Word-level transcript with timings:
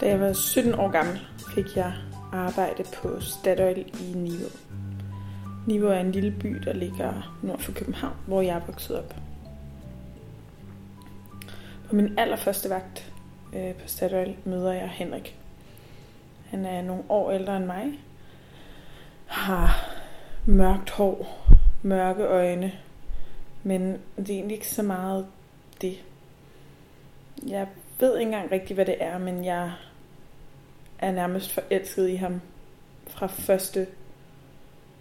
Da 0.00 0.08
jeg 0.08 0.20
var 0.20 0.32
17 0.32 0.74
år 0.74 0.90
gammel, 0.90 1.20
fik 1.54 1.76
jeg 1.76 1.92
arbejde 2.32 2.84
på 2.94 3.20
Statoil 3.20 3.78
i 3.78 4.12
Niveau. 4.14 4.48
Niveau 5.66 5.88
er 5.88 6.00
en 6.00 6.12
lille 6.12 6.30
by, 6.30 6.48
der 6.48 6.72
ligger 6.72 7.38
nord 7.42 7.58
for 7.58 7.72
København, 7.72 8.16
hvor 8.26 8.42
jeg 8.42 8.56
er 8.56 8.66
vokset 8.66 8.98
op. 8.98 9.14
På 11.88 11.94
min 11.94 12.18
allerførste 12.18 12.70
vagt 12.70 13.12
øh, 13.52 13.74
på 13.74 13.88
Statoil 13.88 14.36
møder 14.44 14.72
jeg 14.72 14.88
Henrik. 14.88 15.36
Han 16.46 16.66
er 16.66 16.82
nogle 16.82 17.02
år 17.08 17.30
ældre 17.30 17.56
end 17.56 17.66
mig, 17.66 18.00
har 19.26 19.94
mørkt 20.46 20.90
hår, 20.90 21.46
mørke 21.82 22.24
øjne, 22.24 22.72
men 23.62 23.98
det 24.16 24.30
er 24.30 24.34
egentlig 24.34 24.54
ikke 24.54 24.68
så 24.68 24.82
meget 24.82 25.26
det. 25.80 25.96
Jeg 27.46 27.66
ved 27.98 28.18
ikke 28.18 28.28
engang 28.28 28.52
rigtigt, 28.52 28.76
hvad 28.76 28.86
det 28.86 28.96
er, 29.00 29.18
men 29.18 29.44
jeg 29.44 29.72
er 31.00 31.12
nærmest 31.12 31.52
forelsket 31.52 32.08
i 32.08 32.14
ham 32.14 32.40
fra 33.06 33.26
første 33.26 33.86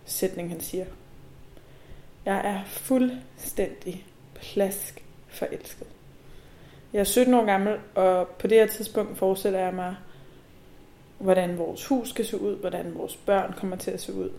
sætning, 0.06 0.50
han 0.50 0.62
siger. 0.62 0.86
Jeg 2.26 2.42
er 2.46 2.66
fuldstændig 2.66 4.06
plask 4.36 5.04
forelsket. 5.28 5.88
Jeg 6.94 7.00
er 7.00 7.04
17 7.04 7.34
år 7.34 7.46
gammel, 7.46 7.78
og 7.96 8.28
på 8.28 8.48
det 8.48 8.58
her 8.58 8.68
tidspunkt 8.68 9.18
forestiller 9.18 9.60
jeg 9.60 9.74
mig, 9.74 9.96
hvordan 11.20 11.58
vores 11.58 11.86
hus 11.86 12.10
skal 12.10 12.26
se 12.26 12.42
ud, 12.42 12.56
hvordan 12.56 12.96
vores 12.96 13.16
børn 13.16 13.54
kommer 13.58 13.76
til 13.76 13.92
at 13.92 14.02
se 14.02 14.14
ud. 14.14 14.30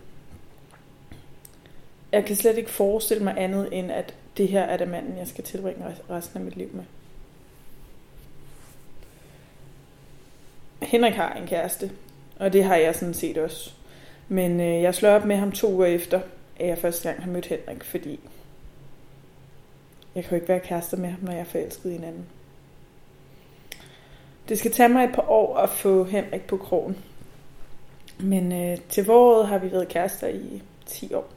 Jeg 2.11 2.25
kan 2.25 2.35
slet 2.35 2.57
ikke 2.57 2.69
forestille 2.69 3.23
mig 3.23 3.33
andet, 3.37 3.69
end 3.71 3.91
at 3.91 4.15
det 4.37 4.47
her 4.47 4.61
er 4.61 4.77
det 4.77 4.87
manden, 4.87 5.17
jeg 5.17 5.27
skal 5.27 5.43
tilbringe 5.43 5.85
resten 6.09 6.37
af 6.37 6.45
mit 6.45 6.55
liv 6.55 6.69
med. 6.73 6.83
Henrik 10.81 11.13
har 11.13 11.33
en 11.33 11.47
kæreste, 11.47 11.91
og 12.39 12.53
det 12.53 12.63
har 12.63 12.75
jeg 12.75 12.95
sådan 12.95 13.13
set 13.13 13.37
også. 13.37 13.73
Men 14.27 14.59
øh, 14.59 14.81
jeg 14.81 14.95
slår 14.95 15.09
op 15.09 15.25
med 15.25 15.35
ham 15.35 15.51
to 15.51 15.73
uger 15.73 15.85
efter, 15.85 16.21
at 16.59 16.67
jeg 16.67 16.77
første 16.77 17.09
gang 17.09 17.23
har 17.23 17.31
mødt 17.31 17.45
Henrik, 17.45 17.83
fordi 17.83 18.19
jeg 20.15 20.23
kan 20.23 20.31
jo 20.31 20.35
ikke 20.35 20.47
være 20.47 20.59
kærester 20.59 20.97
med 20.97 21.09
ham, 21.09 21.19
når 21.21 21.31
jeg 21.31 21.41
er 21.41 21.45
forelsket 21.45 21.89
i 21.89 21.93
hinanden. 21.93 22.25
Det 24.49 24.59
skal 24.59 24.71
tage 24.71 24.89
mig 24.89 25.03
et 25.03 25.15
par 25.15 25.29
år 25.29 25.57
at 25.57 25.69
få 25.69 26.03
Henrik 26.03 26.47
på 26.47 26.57
krogen. 26.57 26.97
Men 28.19 28.51
øh, 28.51 28.77
til 28.89 29.05
foråret 29.05 29.47
har 29.47 29.57
vi 29.57 29.71
været 29.71 29.87
kærester 29.87 30.27
i 30.27 30.61
10 30.85 31.13
år. 31.13 31.31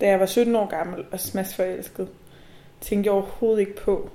Da 0.00 0.08
jeg 0.08 0.20
var 0.20 0.26
17 0.26 0.56
år 0.56 0.66
gammel 0.66 1.04
og 1.12 1.20
smadsforelsket, 1.20 2.08
tænkte 2.80 3.08
jeg 3.08 3.12
overhovedet 3.12 3.60
ikke 3.60 3.76
på, 3.76 4.10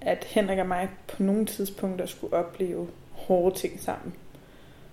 at 0.00 0.24
Henrik 0.24 0.58
og 0.58 0.66
mig 0.66 0.88
på 1.08 1.22
nogle 1.22 1.46
tidspunkter 1.46 2.06
skulle 2.06 2.32
opleve 2.32 2.88
hårde 3.10 3.56
ting 3.56 3.80
sammen. 3.80 4.14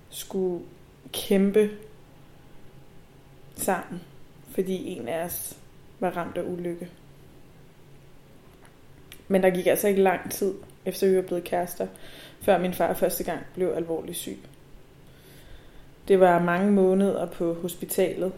Skulle 0.10 0.66
kæmpe 1.12 1.70
sammen, 3.56 4.02
fordi 4.50 4.88
en 4.88 5.08
af 5.08 5.24
os 5.24 5.58
var 6.00 6.10
ramt 6.10 6.38
af 6.38 6.44
ulykke. 6.44 6.90
Men 9.28 9.44
der 9.44 9.50
gik 9.50 9.68
altså 9.68 9.88
ikke 9.88 10.02
lang 10.02 10.32
tid, 10.32 10.54
efter 10.86 11.08
vi 11.08 11.16
var 11.16 11.22
blevet 11.22 11.44
kærester, 11.44 11.88
før 12.42 12.58
min 12.58 12.74
far 12.74 12.94
første 12.94 13.24
gang 13.24 13.40
blev 13.54 13.74
alvorligt 13.76 14.18
syg. 14.18 14.38
Det 16.08 16.20
var 16.20 16.40
mange 16.40 16.72
måneder 16.72 17.26
på 17.26 17.54
hospitalet, 17.54 18.34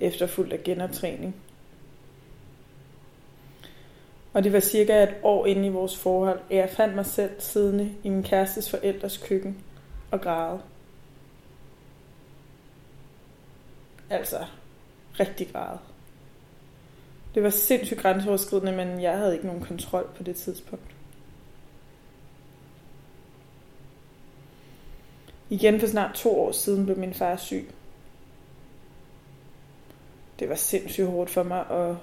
efterfulgt 0.00 0.52
af 0.52 0.62
genoptræning. 0.64 1.36
Og 4.36 4.44
det 4.44 4.52
var 4.52 4.60
cirka 4.60 5.02
et 5.02 5.14
år 5.22 5.46
inde 5.46 5.66
i 5.66 5.70
vores 5.70 5.96
forhold, 5.96 6.40
at 6.50 6.56
jeg 6.56 6.70
fandt 6.70 6.94
mig 6.94 7.06
selv 7.06 7.30
siddende 7.40 7.92
i 8.02 8.08
min 8.08 8.22
kærestes 8.22 8.70
forældres 8.70 9.16
køkken 9.16 9.64
og 10.10 10.20
græde. 10.20 10.60
Altså, 14.10 14.44
rigtig 15.20 15.48
græde. 15.52 15.78
Det 17.34 17.42
var 17.42 17.50
sindssygt 17.50 18.00
grænseoverskridende, 18.00 18.72
men 18.72 19.02
jeg 19.02 19.18
havde 19.18 19.34
ikke 19.34 19.46
nogen 19.46 19.64
kontrol 19.64 20.10
på 20.16 20.22
det 20.22 20.36
tidspunkt. 20.36 20.94
Igen 25.50 25.80
for 25.80 25.86
snart 25.86 26.14
to 26.14 26.40
år 26.40 26.52
siden 26.52 26.84
blev 26.84 26.98
min 26.98 27.14
far 27.14 27.36
syg. 27.36 27.70
Det 30.38 30.48
var 30.48 30.54
sindssygt 30.54 31.06
hårdt 31.06 31.30
for 31.30 31.42
mig, 31.42 31.66
og 31.66 31.98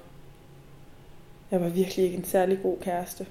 jeg 1.53 1.61
var 1.61 1.69
virkelig 1.69 2.05
ikke 2.05 2.17
en 2.17 2.23
særlig 2.23 2.59
god 2.61 2.77
kæreste. 2.81 3.27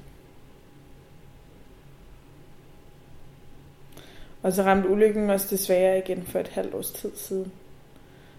Og 4.42 4.52
så 4.52 4.62
ramte 4.62 4.88
ulykken 4.88 5.30
også 5.30 5.46
desværre 5.50 5.98
igen 5.98 6.22
for 6.26 6.40
et 6.40 6.48
halvt 6.48 6.74
års 6.74 6.90
tid 6.90 7.16
siden, 7.16 7.52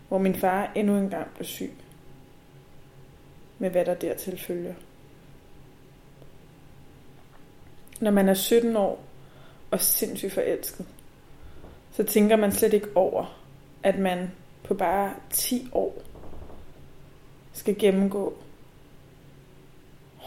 hvor 0.08 0.18
min 0.18 0.36
far 0.36 0.72
endnu 0.76 0.98
engang 0.98 1.28
blev 1.36 1.46
syg. 1.46 1.74
Med 3.60 3.70
hvad 3.70 3.86
der 3.86 3.94
dertil 3.94 4.40
følger. 4.40 4.74
Når 8.02 8.12
man 8.12 8.30
er 8.30 8.34
17 8.34 8.76
år 8.76 9.04
og 9.72 9.82
sindssygt 9.82 10.34
forelsket, 10.34 10.86
så 11.92 12.04
tænker 12.04 12.36
man 12.36 12.52
slet 12.52 12.74
ikke 12.74 12.90
over, 12.96 13.40
at 13.84 14.00
man 14.00 14.32
på 14.64 14.74
bare 14.74 15.14
10 15.30 15.70
år 15.72 16.02
skal 17.54 17.80
gennemgå 17.80 18.43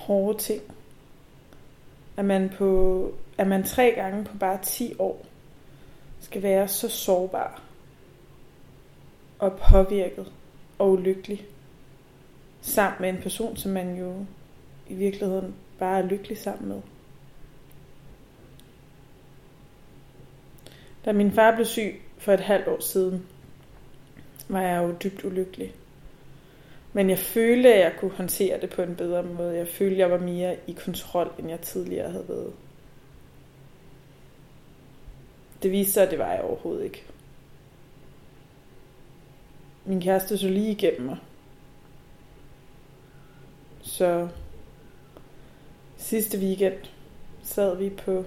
hårde 0.07 0.39
ting. 0.39 0.63
At 2.17 2.25
man, 2.25 2.49
på, 2.49 3.13
at 3.39 3.47
man 3.47 3.65
tre 3.65 3.93
gange 3.97 4.25
på 4.25 4.39
bare 4.39 4.59
10 4.63 4.95
år 4.99 5.27
skal 6.21 6.43
være 6.43 6.69
så 6.69 6.89
sårbar 6.89 7.63
og 9.39 9.59
påvirket 9.71 10.33
og 10.79 10.91
ulykkelig 10.91 11.47
sammen 12.61 13.01
med 13.01 13.09
en 13.09 13.23
person, 13.23 13.57
som 13.57 13.73
man 13.73 13.97
jo 13.97 14.27
i 14.89 14.95
virkeligheden 14.95 15.55
bare 15.79 15.99
er 15.99 16.07
lykkelig 16.07 16.39
sammen 16.39 16.69
med. 16.69 16.81
Da 21.05 21.13
min 21.13 21.33
far 21.33 21.55
blev 21.55 21.67
syg 21.67 22.03
for 22.19 22.33
et 22.33 22.41
halvt 22.41 22.69
år 22.69 22.81
siden, 22.81 23.27
var 24.49 24.61
jeg 24.61 24.83
jo 24.83 24.95
dybt 25.03 25.25
ulykkelig. 25.25 25.75
Men 26.97 27.11
jeg 27.11 27.19
følte, 27.19 27.75
at 27.75 27.81
jeg 27.81 27.93
kunne 27.99 28.11
håndtere 28.11 28.61
det 28.61 28.71
på 28.71 28.83
en 28.83 28.97
bedre 28.97 29.23
måde. 29.23 29.57
Jeg 29.57 29.69
følte, 29.69 29.95
at 29.95 29.99
jeg 29.99 30.11
var 30.11 30.19
mere 30.19 30.57
i 30.67 30.73
kontrol, 30.73 31.33
end 31.39 31.49
jeg 31.49 31.61
tidligere 31.61 32.11
havde 32.11 32.29
været. 32.29 32.53
Det 35.63 35.73
viste 35.73 35.93
sig, 35.93 36.03
at 36.03 36.11
det 36.11 36.19
var 36.19 36.33
jeg 36.33 36.41
overhovedet 36.41 36.85
ikke. 36.85 37.05
Min 39.85 40.01
kæreste 40.01 40.39
så 40.39 40.49
lige 40.49 40.71
igennem 40.71 41.07
mig. 41.07 41.19
Så 43.83 44.29
sidste 45.97 46.39
weekend 46.39 46.79
sad 47.43 47.77
vi 47.77 47.91
på 47.91 48.25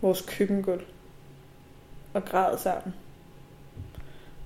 vores 0.00 0.22
køkkengulv 0.22 0.84
og 2.14 2.24
græd 2.24 2.58
sammen 2.58 2.94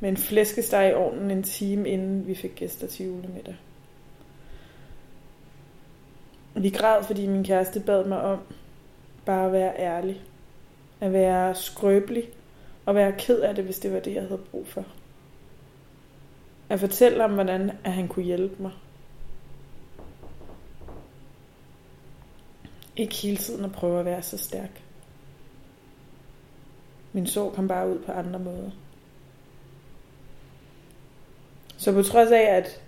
med 0.05 0.11
en 0.11 0.17
flæskesteg 0.17 0.91
i 0.91 0.95
ovnen 0.95 1.31
en 1.31 1.43
time 1.43 1.89
inden 1.89 2.27
vi 2.27 2.35
fik 2.35 2.55
gæster 2.55 2.87
til 2.87 3.07
julemiddag. 3.07 3.57
Vi 6.55 6.71
græd, 6.71 7.05
fordi 7.05 7.27
min 7.27 7.45
kæreste 7.45 7.81
bad 7.81 8.05
mig 8.05 8.21
om 8.21 8.39
bare 9.27 9.47
at 9.47 9.53
være 9.53 9.79
ærlig. 9.79 10.23
At 11.01 11.13
være 11.13 11.55
skrøbelig 11.55 12.29
og 12.87 12.95
være 12.95 13.13
ked 13.19 13.41
af 13.41 13.55
det, 13.55 13.65
hvis 13.65 13.79
det 13.79 13.93
var 13.93 14.01
det, 14.01 14.15
jeg 14.15 14.23
havde 14.23 14.41
brug 14.51 14.67
for. 14.67 14.85
At 16.69 16.81
fortælle 16.81 17.25
om, 17.25 17.35
hvordan 17.35 17.71
at 17.85 17.93
han 17.93 18.09
kunne 18.09 18.25
hjælpe 18.25 18.63
mig. 18.63 18.73
Ikke 22.97 23.15
hele 23.15 23.37
tiden 23.37 23.65
at 23.65 23.73
prøve 23.73 23.99
at 23.99 24.05
være 24.05 24.23
så 24.23 24.39
stærk. 24.39 24.83
Min 27.13 27.27
sorg 27.27 27.53
kom 27.53 27.69
bare 27.69 27.91
ud 27.91 27.99
på 27.99 28.13
andre 28.13 28.39
måder. 28.39 28.71
Så 31.79 31.93
på 31.93 32.03
trods 32.03 32.31
af, 32.31 32.43
at 32.43 32.81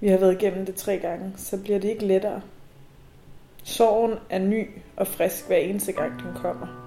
vi 0.00 0.08
har 0.08 0.18
været 0.18 0.42
igennem 0.42 0.66
det 0.66 0.74
tre 0.74 0.98
gange, 0.98 1.32
så 1.36 1.62
bliver 1.62 1.78
det 1.78 1.88
ikke 1.88 2.06
lettere. 2.06 2.42
Sorgen 3.64 4.18
er 4.30 4.38
ny 4.38 4.68
og 4.96 5.06
frisk 5.06 5.46
hver 5.46 5.56
eneste 5.56 5.92
gang, 5.92 6.12
den 6.12 6.34
kommer. 6.34 6.79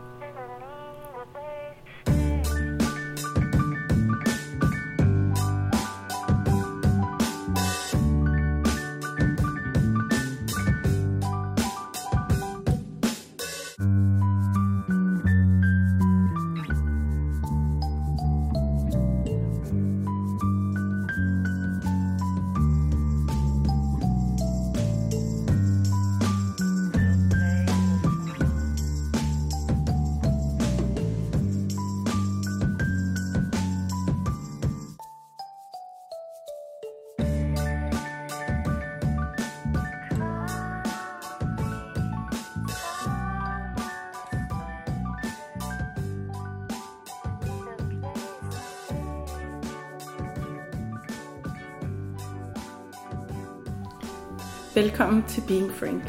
Velkommen 54.76 55.24
til 55.28 55.44
Being 55.48 55.72
Frank. 55.72 56.04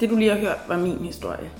Det 0.00 0.10
du 0.10 0.16
lige 0.16 0.30
har 0.30 0.38
hørt 0.38 0.58
var 0.68 0.78
min 0.78 0.98
historie. 0.98 1.50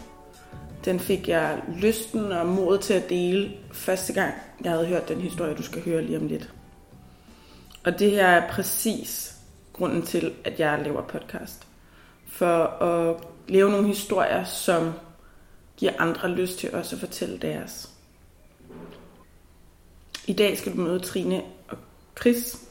Den 0.84 1.00
fik 1.00 1.28
jeg 1.28 1.62
lysten 1.76 2.32
og 2.32 2.46
modet 2.46 2.80
til 2.80 2.94
at 2.94 3.08
dele 3.08 3.52
første 3.72 4.12
gang, 4.12 4.34
jeg 4.64 4.72
havde 4.72 4.86
hørt 4.86 5.08
den 5.08 5.20
historie, 5.20 5.54
du 5.54 5.62
skal 5.62 5.82
høre 5.82 6.02
lige 6.02 6.18
om 6.18 6.26
lidt. 6.26 6.54
Og 7.84 7.98
det 7.98 8.10
her 8.10 8.26
er 8.26 8.50
præcis 8.50 9.36
grunden 9.72 10.02
til, 10.02 10.34
at 10.44 10.60
jeg 10.60 10.80
laver 10.84 11.02
podcast. 11.02 11.66
For 12.26 12.64
at 12.82 13.16
lave 13.48 13.70
nogle 13.70 13.86
historier, 13.86 14.44
som 14.44 14.92
giver 15.76 15.92
andre 15.98 16.28
lyst 16.28 16.58
til 16.58 16.74
også 16.74 16.96
at 16.96 17.00
fortælle 17.00 17.38
deres. 17.38 17.90
I 20.26 20.32
dag 20.32 20.58
skal 20.58 20.72
du 20.72 20.80
møde 20.80 21.00
Trine 21.00 21.42
og 21.68 21.78
Chris. 22.20 22.66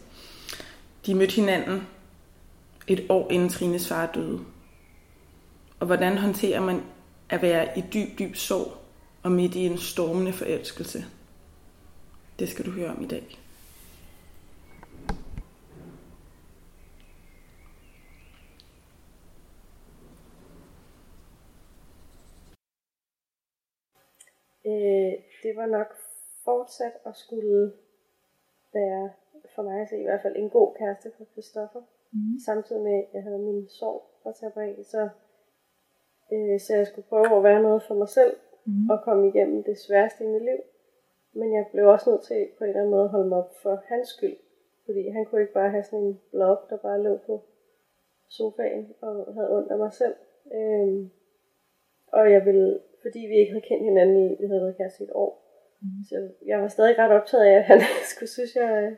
De 1.05 1.15
mødte 1.15 1.35
hinanden 1.35 1.87
et 2.87 3.05
år 3.09 3.31
inden 3.31 3.49
Trines 3.49 3.87
far 3.87 4.11
døde. 4.11 4.39
Og 5.79 5.85
hvordan 5.85 6.17
håndterer 6.17 6.59
man 6.59 6.81
at 7.29 7.41
være 7.41 7.77
i 7.77 7.83
dyb, 7.93 8.19
dyb 8.19 8.35
sorg 8.35 8.71
og 9.23 9.31
midt 9.31 9.55
i 9.55 9.65
en 9.65 9.77
stormende 9.77 10.33
forelskelse? 10.33 11.05
Det 12.39 12.49
skal 12.49 12.65
du 12.65 12.71
høre 12.71 12.89
om 12.89 13.03
i 13.03 13.07
dag. 13.07 13.39
Øh, 24.65 25.13
det 25.43 25.55
var 25.55 25.65
nok 25.65 25.87
fortsat 26.45 26.93
at 27.05 27.15
skulle 27.15 27.73
være, 28.73 29.09
for 29.55 29.63
mig 29.63 29.81
at 29.81 29.89
se 29.89 29.97
i 29.99 30.03
hvert 30.03 30.21
fald, 30.21 30.35
en 30.35 30.49
god 30.49 30.75
kæreste 30.79 31.11
for 31.17 31.25
Christoffer. 31.31 31.81
Mm. 32.13 32.39
Samtidig 32.45 32.81
med, 32.81 32.93
at 32.93 33.07
jeg 33.13 33.23
havde 33.23 33.39
min 33.39 33.67
sorg 33.69 34.03
at 34.25 34.35
tage 34.39 34.51
på 34.51 34.59
af, 34.59 34.75
så, 34.83 35.09
øh, 36.33 36.59
så 36.59 36.75
jeg 36.75 36.87
skulle 36.87 37.07
prøve 37.07 37.37
at 37.37 37.43
være 37.43 37.61
noget 37.61 37.83
for 37.83 37.95
mig 37.95 38.09
selv, 38.09 38.33
mm. 38.65 38.89
og 38.89 38.97
komme 39.03 39.27
igennem 39.27 39.63
det 39.63 39.77
sværeste 39.77 40.23
i 40.23 40.27
mit 40.27 40.41
liv. 40.41 40.61
Men 41.33 41.53
jeg 41.53 41.65
blev 41.71 41.87
også 41.87 42.09
nødt 42.09 42.23
til 42.23 42.47
på 42.57 42.63
en 42.63 42.69
eller 42.69 42.79
anden 42.81 42.91
måde 42.91 43.03
at 43.03 43.09
holde 43.09 43.29
mig 43.29 43.37
op 43.37 43.51
for 43.63 43.83
hans 43.85 44.07
skyld. 44.07 44.37
Fordi 44.85 45.09
han 45.09 45.25
kunne 45.25 45.41
ikke 45.41 45.53
bare 45.53 45.71
have 45.71 45.83
sådan 45.83 45.99
en 45.99 46.19
blog, 46.31 46.57
der 46.69 46.77
bare 46.77 47.03
lå 47.03 47.17
på 47.17 47.43
sofaen 48.29 48.93
og 49.01 49.33
havde 49.33 49.51
ondt 49.57 49.71
af 49.71 49.77
mig 49.77 49.93
selv. 49.93 50.15
Øhm, 50.53 51.09
og 52.07 52.31
jeg 52.31 52.45
ville, 52.45 52.79
fordi 53.01 53.19
vi 53.19 53.35
ikke 53.39 53.51
havde 53.51 53.67
kendt 53.69 53.83
hinanden 53.83 54.17
i, 54.25 54.35
vi 54.39 54.47
havde 54.47 54.61
været 54.61 54.77
kæreste 54.77 55.03
i 55.03 55.07
et 55.07 55.13
år, 55.13 55.31
mm. 55.81 55.87
så 56.09 56.29
jeg 56.45 56.61
var 56.61 56.67
stadig 56.67 56.97
ret 56.99 57.11
optaget 57.11 57.45
af, 57.45 57.55
at 57.57 57.63
han 57.63 57.79
skulle 58.11 58.29
synes, 58.29 58.55
jeg, 58.55 58.97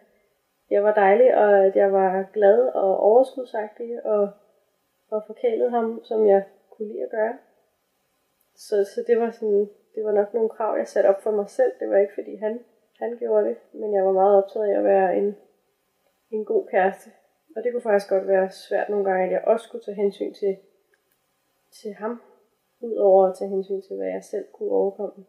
jeg 0.69 0.83
var 0.83 0.93
dejlig, 0.93 1.37
og 1.37 1.65
at 1.65 1.75
jeg 1.75 1.93
var 1.93 2.29
glad 2.33 2.67
og 2.67 2.99
overskudsagtig, 2.99 4.05
og, 4.05 4.29
og 5.09 5.23
forkælede 5.27 5.69
ham, 5.69 6.03
som 6.03 6.27
jeg 6.27 6.43
kunne 6.69 6.87
lide 6.87 7.03
at 7.03 7.09
gøre. 7.09 7.37
Så, 8.55 8.83
så 8.83 9.03
det 9.07 9.19
var 9.19 9.31
sådan, 9.31 9.69
det 9.95 10.03
var 10.03 10.11
nok 10.11 10.33
nogle 10.33 10.49
krav, 10.49 10.77
jeg 10.77 10.87
satte 10.87 11.07
op 11.07 11.21
for 11.23 11.31
mig 11.31 11.49
selv. 11.49 11.71
Det 11.79 11.89
var 11.89 11.97
ikke, 11.97 12.13
fordi 12.13 12.35
han, 12.35 12.59
han 12.99 13.17
gjorde 13.17 13.47
det, 13.49 13.57
men 13.71 13.93
jeg 13.93 14.05
var 14.05 14.11
meget 14.11 14.43
optaget 14.43 14.69
af 14.69 14.77
at 14.77 14.83
være 14.83 15.17
en, 15.17 15.35
en 16.31 16.45
god 16.45 16.67
kæreste. 16.67 17.09
Og 17.55 17.63
det 17.63 17.71
kunne 17.71 17.81
faktisk 17.81 18.09
godt 18.09 18.27
være 18.27 18.51
svært 18.51 18.89
nogle 18.89 19.05
gange, 19.05 19.25
at 19.25 19.31
jeg 19.31 19.41
også 19.43 19.63
skulle 19.63 19.83
tage 19.83 19.95
hensyn 19.95 20.33
til, 20.33 20.57
til 21.71 21.93
ham, 21.93 22.21
udover 22.79 23.27
at 23.27 23.35
tage 23.37 23.49
hensyn 23.49 23.81
til, 23.81 23.95
hvad 23.95 24.07
jeg 24.07 24.23
selv 24.23 24.45
kunne 24.53 24.71
overkomme. 24.71 25.25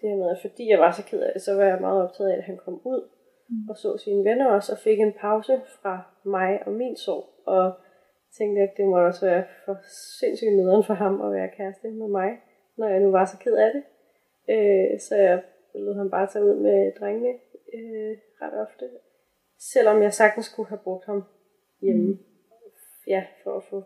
Det 0.00 0.08
her 0.10 0.16
med, 0.16 0.30
at 0.30 0.40
fordi 0.40 0.70
jeg 0.70 0.78
var 0.78 0.92
så 0.92 1.04
ked 1.04 1.20
af 1.20 1.32
det, 1.32 1.42
så 1.42 1.54
var 1.54 1.64
jeg 1.64 1.80
meget 1.80 2.02
optaget 2.02 2.30
af, 2.30 2.36
at 2.36 2.44
han 2.44 2.56
kom 2.56 2.80
ud 2.84 3.08
mm. 3.48 3.68
og 3.70 3.76
så 3.76 3.96
sine 4.04 4.24
venner 4.24 4.46
også, 4.46 4.72
og 4.72 4.78
fik 4.78 5.00
en 5.00 5.12
pause 5.20 5.60
fra 5.82 5.94
mig 6.24 6.66
og 6.66 6.72
min 6.72 6.96
sorg. 6.96 7.24
Og 7.46 7.72
tænkte, 8.38 8.62
at 8.62 8.72
det 8.76 8.84
må 8.86 8.98
også 8.98 9.26
være 9.26 9.44
for 9.64 9.76
sindssygt 10.20 10.56
nederen 10.56 10.84
for 10.84 10.94
ham 10.94 11.20
at 11.20 11.32
være 11.32 11.50
kæreste 11.56 11.88
med 11.90 12.08
mig 12.08 12.30
når 12.78 12.88
jeg 12.88 13.00
nu 13.00 13.10
var 13.10 13.24
så 13.24 13.38
ked 13.38 13.56
af 13.56 13.70
det. 13.74 13.82
Øh, 14.54 15.00
så 15.00 15.14
jeg 15.16 15.42
lod 15.74 15.94
ham 15.96 16.10
bare 16.10 16.26
tage 16.26 16.44
ud 16.44 16.56
med 16.66 16.92
drengene 17.00 17.32
øh, 17.74 18.16
ret 18.42 18.60
ofte. 18.66 18.84
Selvom 19.72 20.02
jeg 20.02 20.12
sagtens 20.12 20.46
skulle 20.46 20.68
have 20.68 20.84
brugt 20.84 21.04
ham 21.06 21.24
hjemme. 21.82 22.06
Mm. 22.06 22.18
Ja, 23.06 23.24
for 23.44 23.56
at 23.56 23.64
få 23.70 23.84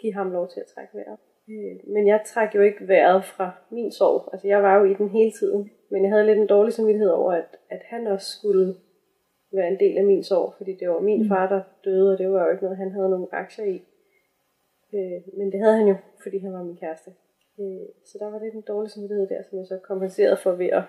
give 0.00 0.14
ham 0.14 0.30
lov 0.30 0.48
til 0.48 0.60
at 0.60 0.66
trække 0.74 0.96
vejret. 0.98 1.18
Øh, 1.48 1.92
men 1.94 2.06
jeg 2.06 2.22
trak 2.26 2.54
jo 2.54 2.62
ikke 2.62 2.88
vejret 2.88 3.24
fra 3.24 3.50
min 3.70 3.92
sorg. 3.92 4.28
Altså 4.32 4.48
jeg 4.48 4.62
var 4.62 4.78
jo 4.78 4.84
i 4.84 4.94
den 4.94 5.08
hele 5.08 5.32
tiden. 5.32 5.70
Men 5.94 6.04
jeg 6.04 6.12
havde 6.12 6.26
lidt 6.26 6.38
en 6.38 6.46
dårlig 6.46 6.72
samvittighed 6.72 7.10
over, 7.10 7.32
at, 7.32 7.50
at 7.70 7.82
han 7.84 8.06
også 8.06 8.28
skulle 8.38 8.74
være 9.52 9.68
en 9.68 9.80
del 9.80 9.98
af 9.98 10.04
min 10.04 10.24
sorg. 10.24 10.54
Fordi 10.56 10.72
det 10.80 10.88
var 10.88 11.00
min 11.00 11.22
mm. 11.22 11.28
far, 11.28 11.48
der 11.48 11.62
døde, 11.84 12.12
og 12.12 12.18
det 12.18 12.30
var 12.30 12.44
jo 12.44 12.50
ikke 12.50 12.64
noget, 12.64 12.78
han 12.78 12.92
havde 12.92 13.10
nogen 13.10 13.28
aktier 13.32 13.64
i. 13.64 13.78
Øh, 14.94 15.38
men 15.38 15.52
det 15.52 15.60
havde 15.60 15.76
han 15.76 15.88
jo, 15.88 15.96
fordi 16.22 16.38
han 16.38 16.52
var 16.52 16.62
min 16.62 16.76
kæreste. 16.76 17.10
Øh, 17.60 17.86
så 18.04 18.18
der 18.20 18.30
var 18.30 18.38
lidt 18.38 18.54
en 18.54 18.62
dårlig 18.72 18.90
samvittighed 18.90 19.28
der, 19.28 19.42
som 19.42 19.58
jeg 19.58 19.66
så 19.66 19.78
kompenserede 19.78 20.36
for 20.36 20.52
ved 20.52 20.66
at 20.66 20.82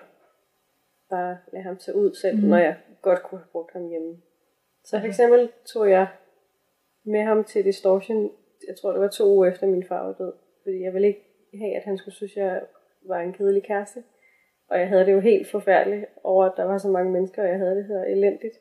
bare 1.10 1.38
lade 1.52 1.64
ham 1.64 1.76
tage 1.76 1.96
ud 1.96 2.14
selv, 2.14 2.36
mm. 2.36 2.48
når 2.48 2.58
jeg 2.58 2.76
godt 3.02 3.22
kunne 3.22 3.38
have 3.38 3.52
brugt 3.52 3.72
ham 3.72 3.88
hjemme. 3.88 4.16
Så 4.84 5.00
for 5.00 5.06
eksempel 5.06 5.50
tog 5.72 5.90
jeg 5.90 6.06
med 7.04 7.22
ham 7.22 7.44
til 7.44 7.64
Distortion, 7.64 8.30
jeg 8.68 8.76
tror 8.76 8.92
det 8.92 9.00
var 9.00 9.08
to 9.08 9.24
uger 9.34 9.50
efter 9.50 9.66
min 9.66 9.84
far 9.84 10.06
var 10.06 10.12
død, 10.12 10.32
fordi 10.62 10.82
jeg 10.82 10.94
ville 10.94 11.08
ikke 11.08 11.24
have, 11.54 11.76
at 11.76 11.82
han 11.82 11.98
skulle 11.98 12.14
synes, 12.14 12.36
jeg 12.36 12.62
var 13.02 13.20
en 13.20 13.32
kedelig 13.32 13.62
kæreste. 13.62 14.02
Og 14.68 14.78
jeg 14.80 14.88
havde 14.88 15.06
det 15.06 15.12
jo 15.12 15.20
helt 15.20 15.50
forfærdeligt 15.50 16.04
over, 16.24 16.44
at 16.44 16.52
der 16.56 16.64
var 16.64 16.78
så 16.78 16.88
mange 16.88 17.12
mennesker, 17.12 17.42
og 17.42 17.48
jeg 17.48 17.58
havde 17.58 17.76
det 17.76 17.86
så 17.86 18.04
elendigt. 18.08 18.54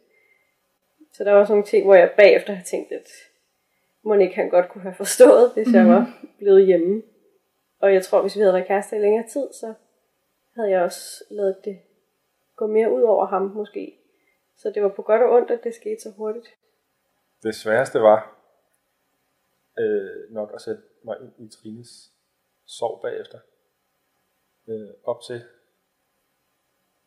Så 1.14 1.24
der 1.24 1.32
var 1.32 1.40
også 1.40 1.54
nogle 1.54 1.66
ting, 1.66 1.86
hvor 1.86 1.96
jeg 1.96 2.12
bagefter 2.18 2.54
har 2.54 2.64
tænkt, 2.64 2.92
at 2.92 3.08
må 4.04 4.14
ikke 4.14 4.36
han 4.36 4.50
godt 4.50 4.70
kunne 4.70 4.82
have 4.82 4.96
forstået, 4.96 5.52
hvis 5.54 5.68
mm. 5.68 5.74
jeg 5.74 5.88
var 5.88 6.20
blevet 6.38 6.66
hjemme. 6.66 7.04
Og 7.80 7.94
jeg 7.94 8.04
tror, 8.04 8.22
hvis 8.22 8.36
vi 8.36 8.42
havde 8.42 8.54
været 8.54 8.68
kærester 8.68 8.98
i 8.98 9.00
længere 9.00 9.28
tid, 9.28 9.54
så 9.54 9.74
havde 10.56 10.70
jeg 10.70 10.82
også 10.82 11.24
lavet 11.30 11.56
det 11.66 11.80
gå 12.56 12.68
mere 12.68 12.92
ud 12.92 13.02
over 13.02 13.26
ham 13.26 13.42
måske. 13.42 14.00
Så 14.56 14.72
det 14.76 14.84
var 14.84 14.90
på 14.90 15.02
godt 15.02 15.22
og 15.22 15.32
ondt, 15.32 15.52
at 15.52 15.64
det 15.64 15.76
skete 15.76 16.02
så 16.02 16.10
hurtigt. 16.18 16.48
Det 17.44 17.56
sværeste 17.56 18.00
var 18.00 18.38
øh, 19.80 20.34
nok 20.34 20.52
at 20.54 20.62
sætte 20.62 20.82
mig 21.04 21.18
ind 21.22 21.50
i 21.50 21.52
Trines 21.56 22.12
sorg 22.66 23.02
bagefter. 23.02 23.40
Øh, 24.68 24.90
op 25.04 25.22
til 25.22 25.44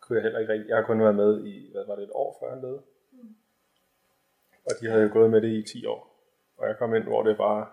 kunne 0.08 0.16
jeg 0.16 0.22
heller 0.22 0.38
ikke 0.40 0.52
rigtig. 0.52 0.68
Jeg 0.68 0.76
har 0.76 0.84
kun 0.84 1.00
været 1.00 1.14
med 1.14 1.44
i, 1.44 1.72
hvad 1.72 1.86
var 1.86 1.96
det, 1.96 2.04
et 2.04 2.10
år 2.12 2.36
før 2.40 2.50
han 2.50 2.62
døde. 2.62 2.82
Mm. 3.12 3.36
Og 4.64 4.72
de 4.80 4.86
havde 4.90 5.02
jo 5.02 5.12
gået 5.12 5.30
med 5.30 5.40
det 5.40 5.48
i 5.48 5.62
10 5.62 5.86
år. 5.86 6.08
Og 6.56 6.68
jeg 6.68 6.78
kom 6.78 6.94
ind, 6.94 7.04
hvor 7.04 7.22
det 7.22 7.36
bare 7.36 7.66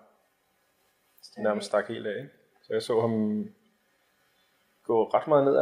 nærmest 1.37 1.67
stak 1.67 1.87
helt 1.87 2.07
af. 2.07 2.17
Ikke? 2.17 2.29
Så 2.61 2.73
jeg 2.73 2.83
så 2.83 3.01
ham 3.01 3.45
gå 4.83 5.03
ret 5.03 5.27
meget 5.27 5.45
ned 5.45 5.57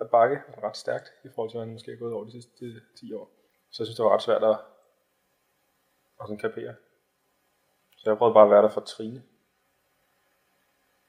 ad 0.00 0.08
bakke, 0.08 0.42
ret 0.62 0.76
stærkt 0.76 1.12
i 1.24 1.28
forhold 1.28 1.50
til, 1.50 1.58
at 1.58 1.64
han 1.64 1.72
måske 1.72 1.92
er 1.92 1.96
gået 1.96 2.12
over 2.12 2.24
de 2.24 2.32
sidste 2.32 2.80
10 2.96 3.12
år. 3.12 3.30
Så 3.70 3.82
jeg 3.82 3.86
synes, 3.86 3.96
det 3.96 4.04
var 4.04 4.14
ret 4.14 4.22
svært 4.22 4.44
at, 4.44 4.58
at 6.20 6.26
sådan 6.26 6.38
kapere. 6.38 6.74
Så 7.96 8.10
jeg 8.10 8.18
prøvede 8.18 8.34
bare 8.34 8.44
at 8.44 8.50
være 8.50 8.62
der 8.62 8.68
for 8.68 8.80
Trine. 8.80 9.22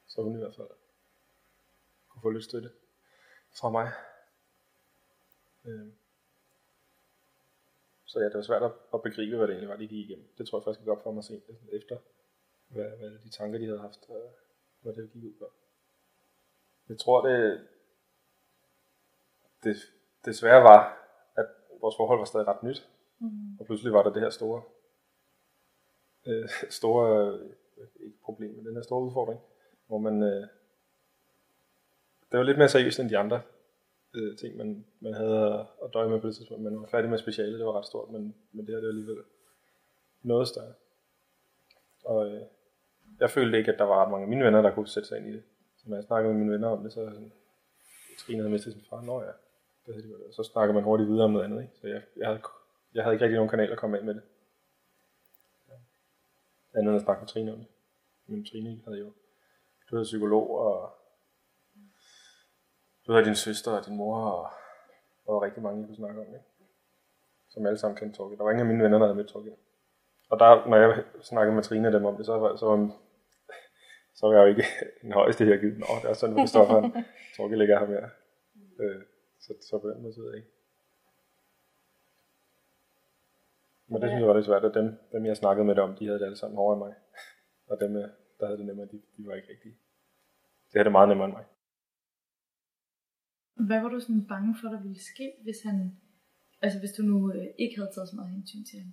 Så 0.07 0.21
hun 0.21 0.35
i 0.35 0.37
hvert 0.37 0.55
fald 0.55 0.67
kunne 2.09 2.21
få 2.21 2.29
lidt 2.29 2.43
støtte 2.43 2.69
fra 3.59 3.69
mig. 3.69 3.91
Øhm. 5.69 5.93
Så 8.05 8.19
ja, 8.19 8.25
det 8.25 8.35
var 8.35 8.41
svært 8.41 8.71
at 8.93 9.01
begribe, 9.01 9.37
hvad 9.37 9.47
det 9.47 9.53
egentlig 9.53 9.69
var, 9.69 9.75
de 9.75 9.87
gik 9.87 10.09
igennem. 10.09 10.27
Det 10.37 10.47
tror 10.47 10.57
jeg 10.59 10.63
faktisk 10.63 10.85
godt 10.85 11.03
for 11.03 11.11
mig 11.11 11.23
sent 11.23 11.43
efter, 11.71 11.97
hvad, 12.67 12.97
hvad 12.97 13.11
de 13.11 13.29
tanker, 13.29 13.59
de 13.59 13.65
havde 13.65 13.79
haft, 13.79 14.09
øh, 14.09 14.15
hvad 14.81 14.93
det 14.93 15.11
gik 15.13 15.23
ud 15.23 15.33
på. 15.39 15.51
Jeg 16.89 16.97
tror, 16.97 17.27
det, 17.27 17.61
det, 19.63 20.35
svære 20.35 20.63
var, 20.63 20.81
at 21.35 21.45
vores 21.81 21.95
forhold 21.97 22.19
var 22.19 22.25
stadig 22.25 22.47
ret 22.47 22.63
nyt. 22.63 22.89
Mm. 23.19 23.59
Og 23.59 23.65
pludselig 23.65 23.93
var 23.93 24.03
der 24.03 24.13
det 24.13 24.21
her 24.21 24.29
store, 24.29 24.63
øh, 26.27 26.49
store, 26.79 27.33
øh, 27.77 27.87
ikke 27.99 28.17
problem, 28.23 28.51
men 28.55 28.65
den 28.65 28.75
her 28.75 28.81
store 28.81 29.01
udfordring, 29.01 29.39
hvor 29.87 29.97
man, 29.97 30.23
øh, 30.23 30.47
det 32.31 32.37
var 32.37 32.43
lidt 32.43 32.57
mere 32.57 32.69
seriøst 32.69 32.99
end 32.99 33.09
de 33.09 33.17
andre 33.17 33.41
øh, 34.13 34.37
ting, 34.37 34.57
man, 34.57 34.85
man 34.99 35.13
havde 35.13 35.67
at 35.83 35.93
døje 35.93 36.09
med 36.09 36.21
på 36.21 36.27
det 36.27 36.35
tidspunkt. 36.35 36.63
Man 36.63 36.81
var 36.81 36.87
færdig 36.87 37.09
med 37.09 37.17
speciale, 37.17 37.57
det 37.57 37.65
var 37.65 37.77
ret 37.77 37.85
stort, 37.85 38.09
men, 38.09 38.35
men 38.51 38.65
det 38.65 38.73
her 38.73 38.79
det 38.79 38.87
var 38.87 38.89
alligevel 38.89 39.23
noget 40.21 40.47
større. 40.47 40.73
Og 42.05 42.31
øh, 42.31 42.41
jeg 43.19 43.29
følte 43.29 43.57
ikke, 43.57 43.71
at 43.71 43.79
der 43.79 43.85
var 43.85 44.03
ret 44.03 44.11
mange 44.11 44.23
af 44.23 44.29
mine 44.29 44.45
venner, 44.45 44.61
der 44.61 44.75
kunne 44.75 44.87
sætte 44.87 45.09
sig 45.09 45.17
ind 45.17 45.27
i 45.27 45.31
det. 45.31 45.43
Så 45.77 45.89
når 45.89 45.97
jeg 45.97 46.03
snakkede 46.03 46.33
med 46.33 46.39
mine 46.41 46.53
venner 46.53 46.67
om 46.67 46.83
det, 46.83 46.93
så 46.93 47.05
sådan, 47.05 47.31
Trine 48.19 48.39
havde 48.39 48.51
mistet 48.51 48.73
sin 48.73 48.83
far. 48.89 49.01
Nå 49.01 49.21
ja, 49.21 49.31
det 49.85 49.93
havde 49.93 50.07
det. 50.07 50.35
Så 50.35 50.43
snakker 50.43 50.73
man 50.73 50.83
hurtigt 50.83 51.09
videre 51.09 51.23
om 51.23 51.31
noget 51.31 51.45
andet. 51.45 51.61
Ikke? 51.61 51.73
Så 51.81 51.87
jeg, 51.87 52.01
jeg, 52.17 52.27
havde, 52.27 52.41
jeg 52.93 53.03
havde 53.03 53.13
ikke 53.15 53.25
rigtig 53.25 53.35
nogen 53.35 53.49
kanal 53.49 53.71
at 53.71 53.77
komme 53.77 53.97
ind 53.97 54.05
med 54.05 54.13
det. 54.13 54.23
Andet 56.73 56.89
end 56.89 56.95
at 56.95 57.01
snakke 57.01 57.21
med 57.21 57.27
Trine 57.27 57.51
om 57.51 57.57
det. 57.57 57.67
Men 58.27 58.45
Trine 58.45 58.81
havde 58.85 58.99
jo, 58.99 59.05
du 59.89 59.95
havde 59.95 60.03
psykolog, 60.03 60.59
og 60.59 60.98
du 63.09 63.13
havde 63.13 63.25
din 63.25 63.35
søster 63.35 63.71
og 63.71 63.85
din 63.85 63.97
mor, 63.97 64.15
og 65.25 65.33
var 65.33 65.41
rigtig 65.41 65.63
mange, 65.63 65.79
jeg 65.79 65.87
kunne 65.87 65.95
snakke 65.95 66.21
om. 66.21 66.27
Ikke? 66.27 66.49
som 67.49 67.65
alle 67.65 67.77
sammen 67.77 67.97
kendte 67.97 68.17
Torgild. 68.17 68.37
Der 68.37 68.43
var 68.43 68.51
ingen 68.51 68.67
af 68.67 68.71
mine 68.73 68.83
venner, 68.83 68.97
der 68.97 69.05
havde 69.05 69.15
mødt 69.15 69.27
Torgild. 69.27 69.53
Og 70.29 70.39
der, 70.39 70.67
når 70.69 70.77
jeg 70.77 71.03
snakkede 71.21 71.55
med 71.55 71.63
Trine 71.63 71.93
dem 71.93 72.05
om 72.05 72.17
det, 72.17 72.25
så 72.25 72.37
var, 72.37 72.55
så 72.55 72.65
var, 72.65 72.77
så 74.13 74.27
var 74.27 74.33
jeg 74.33 74.41
jo 74.41 74.47
ikke 74.47 74.65
den 75.01 75.11
højeste 75.11 75.45
her 75.45 75.57
givet. 75.57 75.77
Nå, 75.77 75.85
det 76.01 76.09
er 76.09 76.13
sådan, 76.13 76.35
at 76.35 76.41
Kristoffer, 76.41 77.03
Torgild 77.37 77.61
ikke 77.61 77.73
er 77.73 77.79
her 77.79 77.87
mere. 77.87 78.09
Øh, 78.79 79.01
så, 79.39 79.53
så 79.61 79.79
på 79.79 79.89
den 79.89 80.01
måde, 80.01 80.13
så 80.13 80.21
ved 80.21 80.29
jeg 80.29 80.37
ikke. 80.37 80.51
Men 83.87 84.01
det 84.01 84.09
synes 84.09 84.19
jeg 84.21 84.27
var 84.27 84.33
lidt 84.33 84.45
svært, 84.45 84.65
at 84.65 84.73
dem, 84.73 84.97
dem 85.11 85.25
jeg 85.25 85.37
snakkede 85.37 85.65
med 85.65 85.75
dem, 85.75 85.95
de 85.95 86.05
havde 86.05 86.19
det 86.19 86.25
alle 86.25 86.37
sammen 86.37 86.57
hårdere 86.57 86.77
end 86.77 86.85
mig. 86.85 86.93
Og 87.67 87.79
dem, 87.79 87.93
der 88.39 88.45
havde 88.45 88.57
det 88.57 88.65
nemmere, 88.65 88.87
de, 88.87 89.01
de 89.17 89.27
var 89.27 89.33
ikke 89.33 89.49
rigtige. 89.49 89.75
Det 90.67 90.73
havde 90.73 90.83
det 90.83 90.91
meget 90.91 91.09
nemmere 91.09 91.25
end 91.25 91.35
mig. 91.35 91.45
Hvad 93.69 93.81
var 93.81 93.89
du 93.89 93.99
sådan 93.99 94.27
bange 94.33 94.53
for, 94.59 94.67
der 94.73 94.81
ville 94.85 95.01
ske, 95.11 95.27
hvis 95.45 95.59
han, 95.67 95.77
altså 96.63 96.77
hvis 96.79 96.93
du 96.97 97.01
nu 97.11 97.17
øh, 97.35 97.47
ikke 97.63 97.75
havde 97.77 97.91
taget 97.93 98.09
så 98.09 98.15
meget 98.15 98.35
hensyn 98.37 98.63
til 98.69 98.79
ham? 98.83 98.91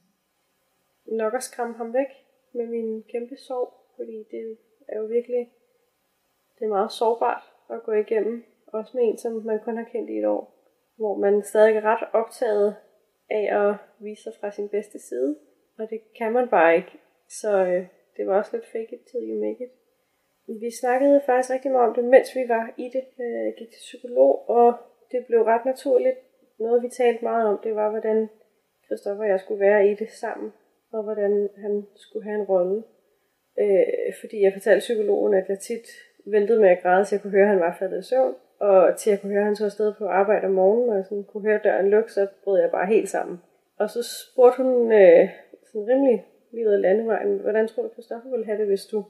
Nok 1.23 1.35
at 1.35 1.43
skræmme 1.49 1.75
ham 1.81 1.91
væk 2.01 2.11
med 2.57 2.67
min 2.75 2.89
kæmpe 3.13 3.37
sorg, 3.47 3.71
fordi 3.97 4.17
det 4.33 4.45
er 4.89 4.97
jo 5.01 5.07
virkelig, 5.17 5.43
det 6.57 6.65
er 6.65 6.77
meget 6.77 6.93
sårbart 6.93 7.45
at 7.75 7.83
gå 7.87 7.93
igennem, 7.93 8.45
også 8.67 8.91
med 8.97 9.03
en, 9.05 9.19
som 9.19 9.33
man 9.51 9.61
kun 9.65 9.77
har 9.77 9.89
kendt 9.93 10.11
i 10.11 10.19
et 10.19 10.27
år, 10.27 10.43
hvor 10.97 11.15
man 11.25 11.35
stadig 11.51 11.77
er 11.77 11.85
ret 11.91 12.05
optaget 12.21 12.77
af 13.31 13.45
at 13.61 13.77
vise 13.99 14.23
sig 14.23 14.33
fra 14.41 14.51
sin 14.51 14.69
bedste 14.69 14.99
side, 15.09 15.37
og 15.79 15.91
det 15.91 16.01
kan 16.19 16.33
man 16.33 16.49
bare 16.49 16.77
ikke. 16.77 16.93
Så 17.41 17.51
øh, 17.67 17.87
det 18.17 18.27
var 18.27 18.39
også 18.39 18.53
lidt 18.57 18.67
fake 18.73 18.93
it 18.97 19.03
till 19.11 19.23
you 19.31 19.37
make 19.47 19.65
it. 19.65 19.73
Vi 20.49 20.71
snakkede 20.81 21.21
faktisk 21.27 21.51
rigtig 21.51 21.71
meget 21.71 21.89
om 21.89 21.95
det, 21.95 22.05
mens 22.05 22.29
vi 22.37 22.45
var 22.49 22.75
i 22.77 22.87
det. 22.95 23.05
Jeg 23.19 23.55
gik 23.59 23.71
til 23.71 23.87
psykolog, 23.89 24.49
og 24.49 24.75
det 25.13 25.27
blev 25.27 25.43
ret 25.43 25.65
naturligt. 25.65 26.19
Noget 26.59 26.83
vi 26.83 26.89
talte 26.89 27.25
meget 27.25 27.49
om, 27.49 27.61
det 27.65 27.75
var, 27.75 27.91
hvordan 27.91 28.29
Christoffer 28.87 29.25
og 29.25 29.31
jeg 29.31 29.41
skulle 29.41 29.61
være 29.61 29.89
i 29.89 29.95
det 29.95 30.11
sammen, 30.11 30.53
og 30.93 31.03
hvordan 31.03 31.49
han 31.57 31.87
skulle 31.97 32.25
have 32.25 32.41
en 32.41 32.47
rolle. 32.47 32.83
Øh, 33.61 34.13
fordi 34.21 34.43
jeg 34.43 34.53
fortalte 34.53 34.85
psykologen, 34.87 35.35
at 35.35 35.49
jeg 35.49 35.59
tit 35.59 35.87
ventede 36.27 36.61
med 36.61 36.69
at 36.69 36.83
græde, 36.83 37.05
så 37.05 37.15
jeg 37.15 37.23
kunne 37.23 37.31
høre, 37.31 37.43
at 37.43 37.49
han 37.49 37.61
var 37.61 37.77
faldet 37.79 37.99
i 37.99 38.09
søvn. 38.09 38.35
Og 38.59 38.97
til 38.97 39.11
jeg 39.11 39.21
kunne 39.21 39.33
høre, 39.33 39.41
at 39.41 39.47
han 39.47 39.57
så 39.57 39.65
afsted 39.65 39.95
på 39.99 40.07
arbejde 40.07 40.47
om 40.47 40.53
morgenen, 40.53 40.91
og 40.91 40.97
jeg 40.97 41.05
sådan 41.05 41.25
kunne 41.25 41.49
høre 41.49 41.61
døren 41.65 41.91
lukke, 41.91 42.13
så 42.13 42.27
brød 42.45 42.61
jeg 42.61 42.71
bare 42.71 42.87
helt 42.87 43.09
sammen. 43.09 43.39
Og 43.79 43.91
så 43.91 44.01
spurgte 44.03 44.63
hun 44.63 44.93
øh, 44.93 45.29
sådan 45.67 45.89
rimelig 45.89 46.25
lige 46.53 46.67
ud 46.69 46.73
af 46.73 46.81
landevejen, 46.81 47.39
hvordan 47.39 47.69
tror 47.69 47.83
du, 47.83 47.89
Christoffer 47.93 48.31
ville 48.31 48.47
have 48.47 48.59
det, 48.59 48.67
hvis, 48.67 48.87
du, 48.87 49.05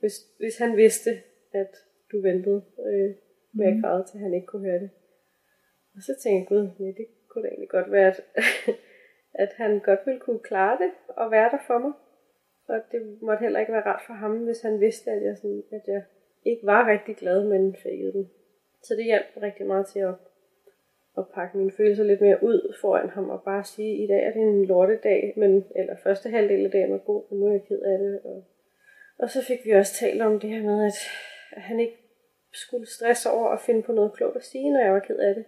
hvis, 0.00 0.14
hvis 0.38 0.58
han 0.58 0.76
vidste, 0.76 1.10
at 1.52 1.72
du 2.12 2.20
ventede 2.20 2.62
øh, 2.86 3.14
med 3.52 3.66
at 3.66 3.72
mhm. 3.72 3.82
græde, 3.82 4.04
til 4.04 4.20
han 4.20 4.34
ikke 4.34 4.46
kunne 4.46 4.66
høre 4.68 4.80
det. 4.80 4.90
Og 5.94 6.02
så 6.02 6.12
tænkte 6.22 6.38
jeg, 6.38 6.46
gud, 6.48 6.70
ja, 6.80 6.84
det 6.84 7.06
kunne 7.28 7.42
da 7.42 7.48
egentlig 7.48 7.68
godt 7.68 7.92
være, 7.92 8.06
at, 8.06 8.20
at 9.44 9.52
han 9.56 9.80
godt 9.80 10.00
ville 10.06 10.20
kunne 10.20 10.38
klare 10.38 10.78
det 10.82 10.90
og 11.08 11.30
være 11.30 11.50
der 11.50 11.58
for 11.66 11.78
mig. 11.78 11.92
Og 12.68 12.80
det 12.92 13.22
måtte 13.22 13.42
heller 13.42 13.60
ikke 13.60 13.72
være 13.72 13.86
rart 13.86 14.02
for 14.06 14.12
ham, 14.12 14.44
hvis 14.44 14.62
han 14.62 14.80
vidste, 14.80 15.10
at 15.10 15.22
jeg, 15.22 15.36
sådan, 15.36 15.62
at 15.72 15.82
jeg 15.86 16.02
ikke 16.44 16.66
var 16.66 16.90
rigtig 16.90 17.16
glad, 17.16 17.44
men 17.44 17.76
fakede 17.82 18.12
den. 18.12 18.30
Så 18.82 18.94
det 18.94 19.04
hjalp 19.04 19.26
rigtig 19.42 19.66
meget 19.66 19.86
til 19.86 19.98
at, 19.98 20.14
at 21.18 21.24
pakke 21.34 21.58
mine 21.58 21.72
følelser 21.72 22.04
lidt 22.04 22.20
mere 22.20 22.42
ud 22.42 22.74
foran 22.80 23.08
ham 23.08 23.30
og 23.30 23.42
bare 23.42 23.64
sige, 23.64 24.04
i 24.04 24.06
dag 24.06 24.22
er 24.24 24.32
det 24.32 24.42
en 24.42 24.64
lortedag, 24.64 25.34
men, 25.36 25.64
eller 25.76 25.96
første 25.96 26.28
halvdel 26.28 26.64
af 26.64 26.70
dagen 26.70 26.92
var 26.92 26.98
god, 26.98 27.22
men 27.30 27.40
nu 27.40 27.46
er 27.46 27.52
jeg 27.52 27.64
ked 27.68 27.82
af 27.82 27.98
det. 27.98 28.20
Og, 28.24 28.44
og 29.18 29.30
så 29.30 29.44
fik 29.48 29.64
vi 29.64 29.70
også 29.70 29.94
talt 29.94 30.22
om 30.22 30.40
det 30.40 30.50
her 30.50 30.62
med, 30.62 30.86
at 30.86 30.98
han 31.68 31.80
ikke 31.80 31.98
skulle 32.52 32.86
stresse 32.86 33.30
over 33.30 33.48
at 33.48 33.60
finde 33.60 33.82
på 33.82 33.92
noget 33.92 34.12
klogt 34.12 34.36
at 34.36 34.44
sige, 34.44 34.72
når 34.72 34.80
jeg 34.80 34.92
var 34.92 35.00
ked 35.08 35.18
af 35.18 35.34
det. 35.34 35.44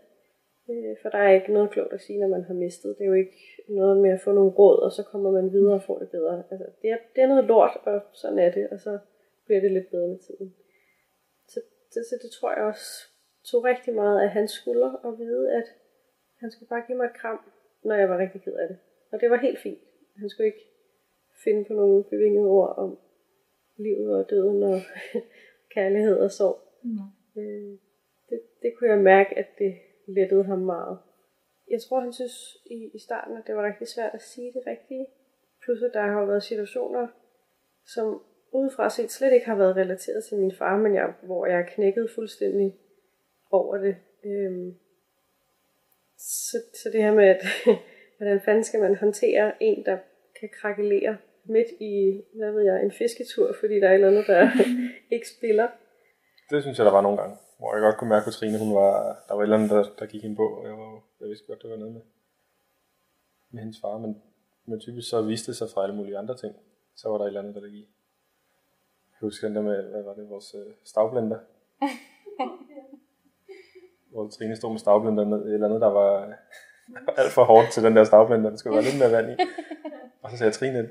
Øh, 0.71 0.97
for 1.03 1.09
der 1.09 1.19
er 1.19 1.35
ikke 1.35 1.53
noget 1.53 1.71
klogt 1.71 1.93
at 1.93 2.01
sige, 2.01 2.21
når 2.21 2.29
man 2.29 2.45
har 2.45 2.55
mistet. 2.55 2.97
Det 2.99 3.05
er 3.05 3.09
jo 3.09 3.23
ikke 3.25 3.39
noget 3.69 3.97
med 4.03 4.11
at 4.11 4.21
få 4.21 4.33
nogle 4.33 4.51
råd, 4.51 4.79
og 4.83 4.93
så 4.93 5.03
kommer 5.03 5.31
man 5.31 5.53
videre 5.53 5.75
og 5.75 5.83
får 5.83 5.99
det 5.99 6.11
bedre. 6.11 6.45
Altså, 6.51 6.67
det, 6.83 6.91
er, 6.91 6.99
det 7.15 7.23
er 7.23 7.29
noget 7.29 7.45
lort, 7.45 7.77
og 7.85 8.01
sådan 8.13 8.39
er 8.39 8.51
det, 8.51 8.69
og 8.71 8.81
så 8.81 8.99
bliver 9.47 9.61
det 9.61 9.73
lidt 9.73 9.91
bedre 9.91 10.09
med 10.09 10.19
tiden. 10.19 10.55
Så, 11.49 11.61
så, 11.93 12.01
så 12.09 12.15
det 12.23 12.31
tror 12.31 12.51
jeg 12.55 12.65
også 12.65 12.89
tog 13.51 13.65
rigtig 13.65 13.95
meget 13.95 14.21
af 14.23 14.31
hans 14.31 14.51
skulder 14.51 14.93
og 14.93 15.19
vide, 15.19 15.53
at 15.53 15.67
han 16.41 16.51
skulle 16.51 16.69
bare 16.69 16.85
give 16.87 16.99
mig 16.99 17.05
et 17.07 17.21
kram, 17.21 17.41
når 17.85 17.95
jeg 17.95 18.09
var 18.09 18.19
rigtig 18.19 18.43
ked 18.43 18.53
af 18.53 18.69
det. 18.69 18.79
Og 19.13 19.21
det 19.21 19.31
var 19.31 19.37
helt 19.37 19.59
fint. 19.59 19.79
Han 20.17 20.29
skulle 20.29 20.47
ikke 20.47 20.67
finde 21.45 21.65
på 21.65 21.73
nogle 21.73 22.05
bevingede 22.05 22.49
ord 22.49 22.75
om 22.77 22.99
livet 23.83 24.15
og 24.15 24.31
døden 24.31 24.63
og 24.63 24.81
kærlighed 25.75 26.19
og 26.19 26.31
sorg. 26.31 26.59
Mm. 26.83 27.41
Øh, 27.41 27.79
det, 28.29 28.41
det 28.63 28.73
kunne 28.79 28.91
jeg 28.91 28.99
mærke, 28.99 29.39
at 29.39 29.49
det 29.59 29.75
lettede 30.09 30.45
ham 30.45 30.59
meget. 30.59 30.99
Jeg 31.71 31.81
tror, 31.83 32.01
han 32.01 32.13
synes 32.13 32.57
i, 32.67 32.91
i 32.95 32.99
starten, 32.99 33.37
at 33.37 33.47
det 33.47 33.57
var 33.57 33.67
rigtig 33.67 33.89
svært 33.89 34.15
at 34.15 34.23
sige 34.23 34.53
det 34.53 34.63
rigtige. 34.67 35.07
Plus 35.65 35.83
at 35.83 35.91
der 35.95 36.01
har 36.03 36.25
været 36.25 36.43
situationer, 36.43 37.09
som 37.87 38.23
udefra 38.53 38.91
set 38.91 39.11
slet 39.11 39.33
ikke 39.33 39.47
har 39.47 39.57
været 39.57 39.77
relateret 39.77 40.25
til 40.25 40.39
min 40.39 40.53
far, 40.53 40.77
men 40.79 40.95
jeg, 40.95 41.15
hvor 41.23 41.47
jeg 41.47 41.67
knækket 41.75 42.11
fuldstændig 42.15 42.77
over 43.51 43.77
det. 43.77 43.97
Øhm, 44.25 44.75
så, 46.19 46.57
så 46.83 46.91
det 46.93 47.03
her 47.03 47.15
med, 47.15 47.25
at 47.25 47.43
hvordan 48.17 48.41
fanden 48.41 48.65
skal 48.65 48.81
man 48.81 48.97
håndtere 48.97 49.53
en, 49.61 49.85
der 49.85 49.99
kan 50.41 50.49
krakelere 50.49 51.17
midt 51.45 51.71
i, 51.81 52.23
hvad 52.35 52.53
ved 52.53 52.63
jeg, 52.63 52.83
en 52.83 52.93
fisketur, 52.93 53.53
fordi 53.61 53.75
der 53.81 53.89
er 53.89 53.91
et 53.91 53.95
eller 53.95 54.09
andet, 54.09 54.27
der 54.27 54.51
ikke 55.15 55.29
spiller. 55.29 55.69
Det 56.51 56.63
synes 56.63 56.79
jeg, 56.79 56.87
der 56.87 56.93
var 56.93 57.01
nogle 57.01 57.19
gange, 57.19 57.37
hvor 57.59 57.75
jeg 57.75 57.83
godt 57.83 57.97
kunne 57.97 58.11
mærke, 58.11 58.27
at 58.27 58.33
Trine, 58.33 58.59
hun 58.59 58.75
var, 58.75 59.25
der 59.29 59.35
var 59.35 59.41
et 59.41 59.47
eller 59.47 59.57
andet, 59.57 59.71
der, 59.71 59.85
der 59.99 60.07
gik 60.07 60.23
hende 60.23 60.37
på, 60.37 60.47
og 60.59 60.65
jeg, 60.69 60.77
var, 60.79 61.03
jeg 61.21 61.29
vidste 61.29 61.47
godt, 61.47 61.63
det 61.63 61.71
var 61.71 61.77
noget 61.77 61.95
med, 61.95 62.03
med 63.51 63.61
hendes 63.63 63.81
far, 63.81 63.99
men, 63.99 64.23
men 64.67 64.81
typisk 64.81 65.11
så 65.11 65.23
viste 65.23 65.47
det 65.47 65.57
sig 65.57 65.69
fra 65.75 65.83
alle 65.83 65.97
mulige 65.97 66.19
andre 66.19 66.37
ting. 66.37 66.55
Så 66.95 67.09
var 67.09 67.19
der 67.19 67.25
et 67.25 67.29
eller 67.29 67.41
andet, 67.41 67.55
der 67.55 67.69
gik. 67.69 67.89
Jeg 69.13 69.27
husker 69.27 69.49
den 69.49 69.57
der 69.57 69.63
med, 69.63 69.91
hvad 69.91 70.03
var 70.03 70.15
det, 70.15 70.31
vores 70.31 70.55
øh, 70.55 70.73
stavblender. 70.85 71.39
hvor 74.13 74.29
Trine 74.29 74.57
stod 74.57 74.71
med 74.71 74.79
stavblender 74.79 75.25
ned 75.25 75.47
et 75.47 75.55
eller 75.55 75.67
andet, 75.67 75.81
der 75.81 75.91
var 76.01 76.35
alt 77.21 77.33
for 77.33 77.45
hårdt 77.45 77.73
til 77.73 77.83
den 77.83 77.97
der 77.97 78.05
stavblender. 78.05 78.51
Der 78.51 78.57
skulle 78.57 78.77
være 78.77 78.85
lidt 78.85 78.99
mere 78.99 79.13
vand 79.13 79.31
i. 79.31 79.35
Og 80.23 80.31
så 80.31 80.37
sagde 80.37 80.49
jeg, 80.49 80.55
Trine, 80.55 80.91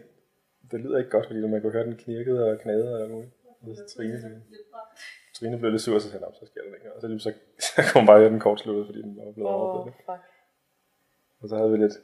det 0.71 0.79
lyder 0.83 0.97
ikke 0.97 1.09
godt, 1.09 1.25
fordi 1.27 1.39
man 1.39 1.61
kunne 1.61 1.71
høre 1.71 1.85
den 1.85 1.97
knirkede 2.03 2.51
og 2.51 2.59
knagede 2.59 3.03
og 3.03 3.09
muligt. 3.09 3.33
Og 3.61 3.75
så 3.75 3.95
Trine, 3.95 4.43
Trine 5.35 5.59
blev 5.59 5.71
lidt 5.71 5.81
sur, 5.81 5.95
og 5.95 6.01
så 6.01 6.09
sagde 6.09 6.25
så 6.39 6.45
sker 6.45 6.61
det 6.61 6.73
ikke. 6.77 6.93
Og 6.95 7.01
så, 7.01 7.07
så, 7.25 7.31
så 7.65 7.81
kom 7.93 8.05
bare 8.05 8.19
høre 8.19 8.29
den 8.29 8.39
kort 8.39 8.59
slutte, 8.59 8.85
fordi 8.85 9.01
den 9.01 9.17
var 9.17 9.31
blevet 9.31 9.51
oh, 9.51 9.91
fuck. 10.07 10.23
Og 11.41 11.49
så 11.49 11.55
havde 11.57 11.71
vi 11.71 11.77
lidt... 11.77 11.95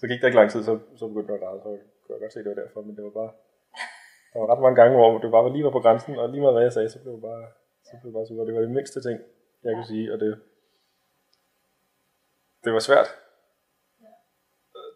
Så 0.00 0.04
gik 0.08 0.20
der 0.20 0.26
ikke 0.26 0.40
lang 0.40 0.50
tid, 0.50 0.62
så, 0.62 0.78
så 0.96 1.08
begyndte 1.08 1.32
jeg 1.32 1.40
at 1.40 1.44
græde, 1.44 1.60
så 1.60 1.70
kunne 2.02 2.14
jeg 2.14 2.20
godt 2.24 2.32
se, 2.32 2.38
at 2.38 2.44
det 2.44 2.56
var 2.56 2.62
derfor, 2.62 2.80
men 2.82 2.96
det 2.96 3.04
var 3.04 3.14
bare... 3.20 3.32
Der 4.32 4.38
var 4.40 4.48
ret 4.52 4.62
mange 4.62 4.78
gange, 4.80 4.96
hvor 4.96 5.18
det 5.18 5.30
bare 5.30 5.44
var 5.44 5.52
lige 5.54 5.64
var 5.64 5.76
på 5.76 5.84
grænsen, 5.84 6.18
og 6.20 6.28
lige 6.28 6.40
meget 6.40 6.54
hvad 6.54 6.62
jeg 6.62 6.72
sagde, 6.72 6.88
så 6.88 6.98
blev 7.02 7.12
det 7.14 7.22
bare, 7.30 7.44
så 7.86 7.92
blev 8.00 8.08
det 8.10 8.16
bare 8.18 8.26
super. 8.26 8.44
Det 8.44 8.54
var 8.54 8.60
det 8.60 8.76
mindste 8.78 9.00
ting, 9.06 9.16
jeg 9.64 9.70
ja. 9.70 9.76
kunne 9.76 9.90
sige, 9.92 10.12
og 10.12 10.16
det, 10.20 10.30
det 12.64 12.72
var 12.72 12.82
svært. 12.88 13.08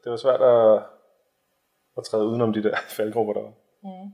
Det 0.02 0.10
var 0.10 0.20
svært 0.24 0.42
at, 0.54 0.82
at 1.98 2.04
træde 2.04 2.24
udenom 2.30 2.52
de 2.52 2.62
der 2.62 2.76
faldgrupper, 2.96 3.34
der 3.38 3.42
var. 3.48 3.54
Mm. 3.82 4.08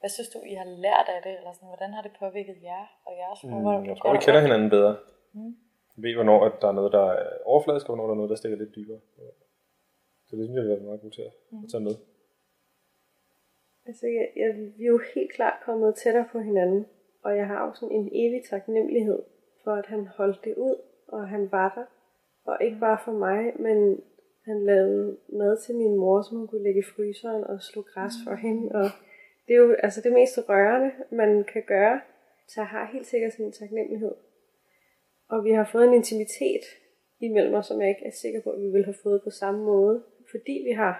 Hvad 0.00 0.10
synes 0.10 0.28
du, 0.34 0.38
I 0.52 0.54
har 0.60 0.68
lært 0.84 1.08
af 1.16 1.20
det? 1.26 1.34
Eller 1.38 1.52
sådan, 1.52 1.72
hvordan 1.72 1.90
har 1.96 2.02
det 2.02 2.12
påvirket 2.22 2.56
jer 2.70 2.84
og 3.06 3.12
jeres 3.20 3.40
forhold? 3.40 3.80
Mm, 3.80 3.88
jeg 3.90 3.96
tror, 3.96 4.12
vi 4.12 4.24
kender 4.26 4.40
hinanden 4.46 4.70
bedre. 4.76 4.96
Mm. 5.32 5.56
Vi 5.96 6.08
ved, 6.08 6.14
hvornår 6.14 6.38
at 6.48 6.54
der 6.62 6.68
er 6.68 6.76
noget, 6.80 6.92
der 6.92 7.04
er 7.12 7.28
overfladisk, 7.44 7.88
og 7.88 7.90
hvornår 7.90 8.06
der 8.06 8.14
er 8.14 8.20
noget, 8.20 8.30
der 8.30 8.36
stikker 8.36 8.58
lidt 8.58 8.74
dybere. 8.76 9.00
Så 10.26 10.36
det 10.36 10.44
synes 10.44 10.56
jeg, 10.56 10.64
vi 10.64 10.72
er 10.72 10.88
meget 10.90 11.00
gode 11.00 11.14
til 11.14 11.22
at, 11.22 11.32
mm. 11.50 11.64
at 11.64 11.70
tage 11.70 11.84
med. 11.88 11.96
Altså, 13.88 14.06
jeg, 14.06 14.26
jeg, 14.36 14.50
vi 14.78 14.82
er 14.84 14.92
jo 14.96 15.00
helt 15.14 15.32
klart 15.32 15.58
kommet 15.64 15.94
tættere 15.94 16.28
på 16.32 16.38
hinanden. 16.38 16.86
Og 17.24 17.36
jeg 17.36 17.46
har 17.46 17.58
også 17.68 17.80
sådan 17.80 17.96
en 17.96 18.08
evig 18.12 18.42
taknemmelighed 18.50 19.22
for, 19.64 19.72
at 19.72 19.86
han 19.86 20.06
holdt 20.06 20.44
det 20.44 20.54
ud, 20.56 20.76
og 21.08 21.28
han 21.28 21.52
var 21.52 21.68
der. 21.74 21.84
Og 22.44 22.64
ikke 22.64 22.78
bare 22.78 22.98
for 23.04 23.12
mig, 23.12 23.52
men 23.60 24.02
han 24.48 24.66
lavede 24.66 25.16
mad 25.28 25.52
til 25.64 25.74
min 25.74 25.96
mor, 25.96 26.22
som 26.22 26.38
hun 26.38 26.48
kunne 26.48 26.62
lægge 26.62 26.80
i 26.80 26.90
fryseren 26.92 27.44
og 27.44 27.62
slå 27.62 27.82
græs 27.82 28.12
for 28.24 28.34
hende. 28.34 28.72
Og 28.74 28.88
det 29.46 29.52
er 29.54 29.58
jo 29.58 29.72
altså 29.72 30.00
det 30.00 30.12
mest 30.12 30.48
rørende, 30.48 30.90
man 31.10 31.44
kan 31.52 31.62
gøre. 31.66 32.00
Så 32.48 32.60
jeg 32.60 32.68
har 32.68 32.90
helt 32.92 33.06
sikkert 33.06 33.32
sådan 33.32 33.46
en 33.46 33.52
taknemmelighed. 33.52 34.14
Og 35.28 35.44
vi 35.44 35.52
har 35.52 35.68
fået 35.72 35.88
en 35.88 35.94
intimitet 35.94 36.64
imellem 37.20 37.54
os, 37.54 37.66
som 37.66 37.80
jeg 37.80 37.88
ikke 37.88 38.06
er 38.06 38.10
sikker 38.22 38.40
på, 38.42 38.50
at 38.50 38.60
vi 38.60 38.68
ville 38.68 38.84
have 38.84 39.02
fået 39.02 39.22
på 39.22 39.30
samme 39.30 39.64
måde. 39.64 40.02
Fordi 40.30 40.64
vi 40.68 40.72
har 40.72 40.94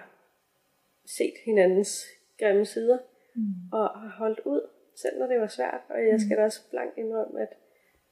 set 1.17 1.33
hinandens 1.45 2.05
grimme 2.39 2.65
sider 2.65 2.97
mm. 3.35 3.41
og 3.71 3.89
har 3.99 4.15
holdt 4.17 4.39
ud 4.45 4.61
selv 5.01 5.19
når 5.19 5.27
det 5.27 5.39
var 5.39 5.47
svært, 5.47 5.81
og 5.89 6.07
jeg 6.07 6.19
skal 6.19 6.35
mm. 6.35 6.37
da 6.37 6.43
også 6.43 6.69
blankt 6.69 6.97
indrømme, 6.97 7.41
at 7.41 7.53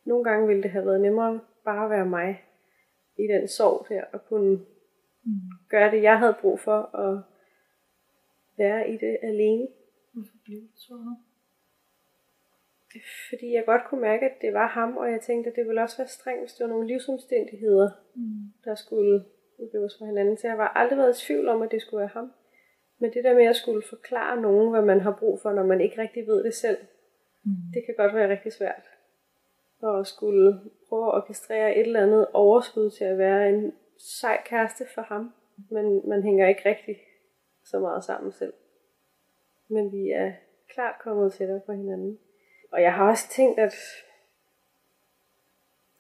nogle 0.06 0.24
gange 0.24 0.48
ville 0.48 0.64
det 0.64 0.72
have 0.72 0.86
været 0.86 1.02
nemmere 1.02 1.40
bare 1.66 1.84
at 1.86 1.92
være 1.92 2.06
mig 2.06 2.44
i 3.18 3.28
den 3.34 3.48
sorg 3.48 3.86
der, 3.90 4.04
og 4.14 4.26
kunne 4.26 4.60
mm. 5.28 5.40
gøre 5.70 5.92
det, 5.92 6.04
jeg 6.04 6.20
havde 6.20 6.38
brug 6.42 6.60
for, 6.60 6.78
og 6.78 7.22
være 8.58 8.90
i 8.90 8.98
det 8.98 9.18
alene. 9.24 9.68
Hvorfor 10.14 10.38
blev 10.44 10.62
det 10.62 10.70
så? 10.76 11.16
Fordi 13.30 13.54
jeg 13.54 13.64
godt 13.66 13.82
kunne 13.90 14.02
mærke, 14.02 14.26
at 14.26 14.42
det 14.42 14.54
var 14.54 14.68
ham, 14.68 14.98
og 14.98 15.12
jeg 15.12 15.22
tænkte, 15.22 15.50
at 15.50 15.56
det 15.56 15.68
ville 15.68 15.82
også 15.82 15.98
være 15.98 16.08
strengt, 16.08 16.42
hvis 16.42 16.54
det 16.54 16.64
var 16.64 16.70
nogle 16.70 16.88
livsomstændigheder, 16.88 17.90
mm. 18.16 18.54
der 18.66 18.76
skulle 18.76 19.24
for 19.98 20.06
hinanden. 20.06 20.38
Så 20.38 20.48
jeg 20.48 20.58
var 20.58 20.68
aldrig 20.68 20.98
været 20.98 21.22
i 21.22 21.26
tvivl 21.26 21.48
om, 21.48 21.62
at 21.62 21.72
det 21.72 21.82
skulle 21.82 22.00
være 22.00 22.10
ham. 22.14 22.32
Men 23.00 23.14
det 23.14 23.24
der 23.24 23.36
med 23.36 23.46
at 23.46 23.56
skulle 23.56 23.82
forklare 23.90 24.42
nogen, 24.42 24.70
hvad 24.70 24.82
man 24.82 25.02
har 25.02 25.18
brug 25.20 25.40
for, 25.42 25.54
når 25.54 25.66
man 25.66 25.82
ikke 25.82 26.02
rigtig 26.02 26.28
ved 26.28 26.44
det 26.44 26.54
selv, 26.54 26.78
mm. 27.44 27.52
det 27.74 27.84
kan 27.86 27.96
godt 27.98 28.16
være 28.16 28.30
rigtig 28.30 28.54
svært. 28.54 28.90
Og 29.82 30.08
skulle 30.08 30.60
prøve 30.90 31.06
at 31.06 31.14
orkestrere 31.14 31.76
et 31.76 31.88
eller 31.88 32.04
andet 32.04 32.28
overskud 32.34 32.90
til 32.90 33.04
at 33.04 33.18
være 33.18 33.50
en 33.50 33.74
sej 34.00 34.42
kæreste 34.46 34.86
for 34.96 35.02
ham. 35.02 35.34
Men 35.70 36.10
man 36.10 36.24
hænger 36.24 36.48
ikke 36.48 36.70
rigtig 36.70 36.98
så 37.64 37.80
meget 37.80 38.04
sammen 38.04 38.32
selv. 38.32 38.54
Men 39.68 39.92
vi 39.92 40.10
er 40.10 40.32
klart 40.70 40.96
kommet 41.00 41.34
tættere 41.34 41.62
på 41.66 41.72
hinanden. 41.72 42.20
Og 42.72 42.82
jeg 42.82 42.94
har 42.94 43.10
også 43.10 43.30
tænkt, 43.30 43.60
at, 43.60 43.74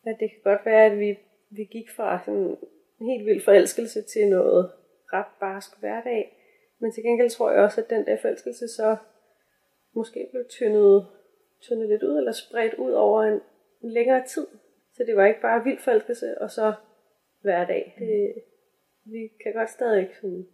at 0.06 0.16
det 0.20 0.30
kan 0.30 0.40
godt 0.44 0.66
være, 0.66 0.86
at 0.86 1.00
vi, 1.00 1.20
vi 1.50 1.64
gik 1.64 1.90
fra 1.96 2.20
sådan 2.26 2.58
en 3.00 3.08
helt 3.10 3.26
vild 3.26 3.44
forelskelse 3.44 4.02
til 4.02 4.30
noget 4.30 4.72
ret 5.14 5.32
barsk 5.40 5.80
hverdag. 5.80 6.38
Men 6.80 6.92
til 6.92 7.04
gengæld 7.04 7.30
tror 7.30 7.52
jeg 7.52 7.62
også, 7.62 7.82
at 7.82 7.90
den 7.90 8.06
der 8.06 8.18
forelskelse 8.22 8.68
så 8.68 8.98
måske 9.94 10.28
blev 10.32 10.46
tyndet, 10.50 11.08
tyndet 11.62 11.90
lidt 11.90 12.04
ud, 12.04 12.18
eller 12.18 12.32
spredt 12.32 12.74
ud 12.74 12.92
over 12.92 13.24
en, 13.24 13.42
en 13.82 13.92
længere 13.92 14.26
tid. 14.28 14.48
Så 14.94 15.04
det 15.08 15.16
var 15.16 15.26
ikke 15.26 15.42
bare 15.42 15.64
vild 15.64 15.80
forelskelse, 15.80 16.42
og 16.42 16.52
så 16.52 16.74
hverdag. 17.48 17.84
Det, 18.00 18.44
vi 19.14 19.22
kan 19.44 19.54
godt 19.54 19.70
stadig 19.70 20.10
sådan 20.22 20.48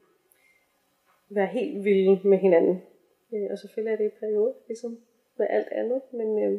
være 1.30 1.56
helt 1.58 1.84
vilde 1.84 2.28
med 2.28 2.38
hinanden. 2.38 2.78
Øh, 3.34 3.48
og 3.52 3.58
selvfølgelig 3.58 3.94
er 3.94 3.98
det 3.98 4.12
i 4.12 4.20
periode, 4.20 4.54
ligesom 4.68 4.92
med 5.38 5.48
alt 5.50 5.72
andet. 5.72 6.02
Men, 6.14 6.30
øh, 6.44 6.52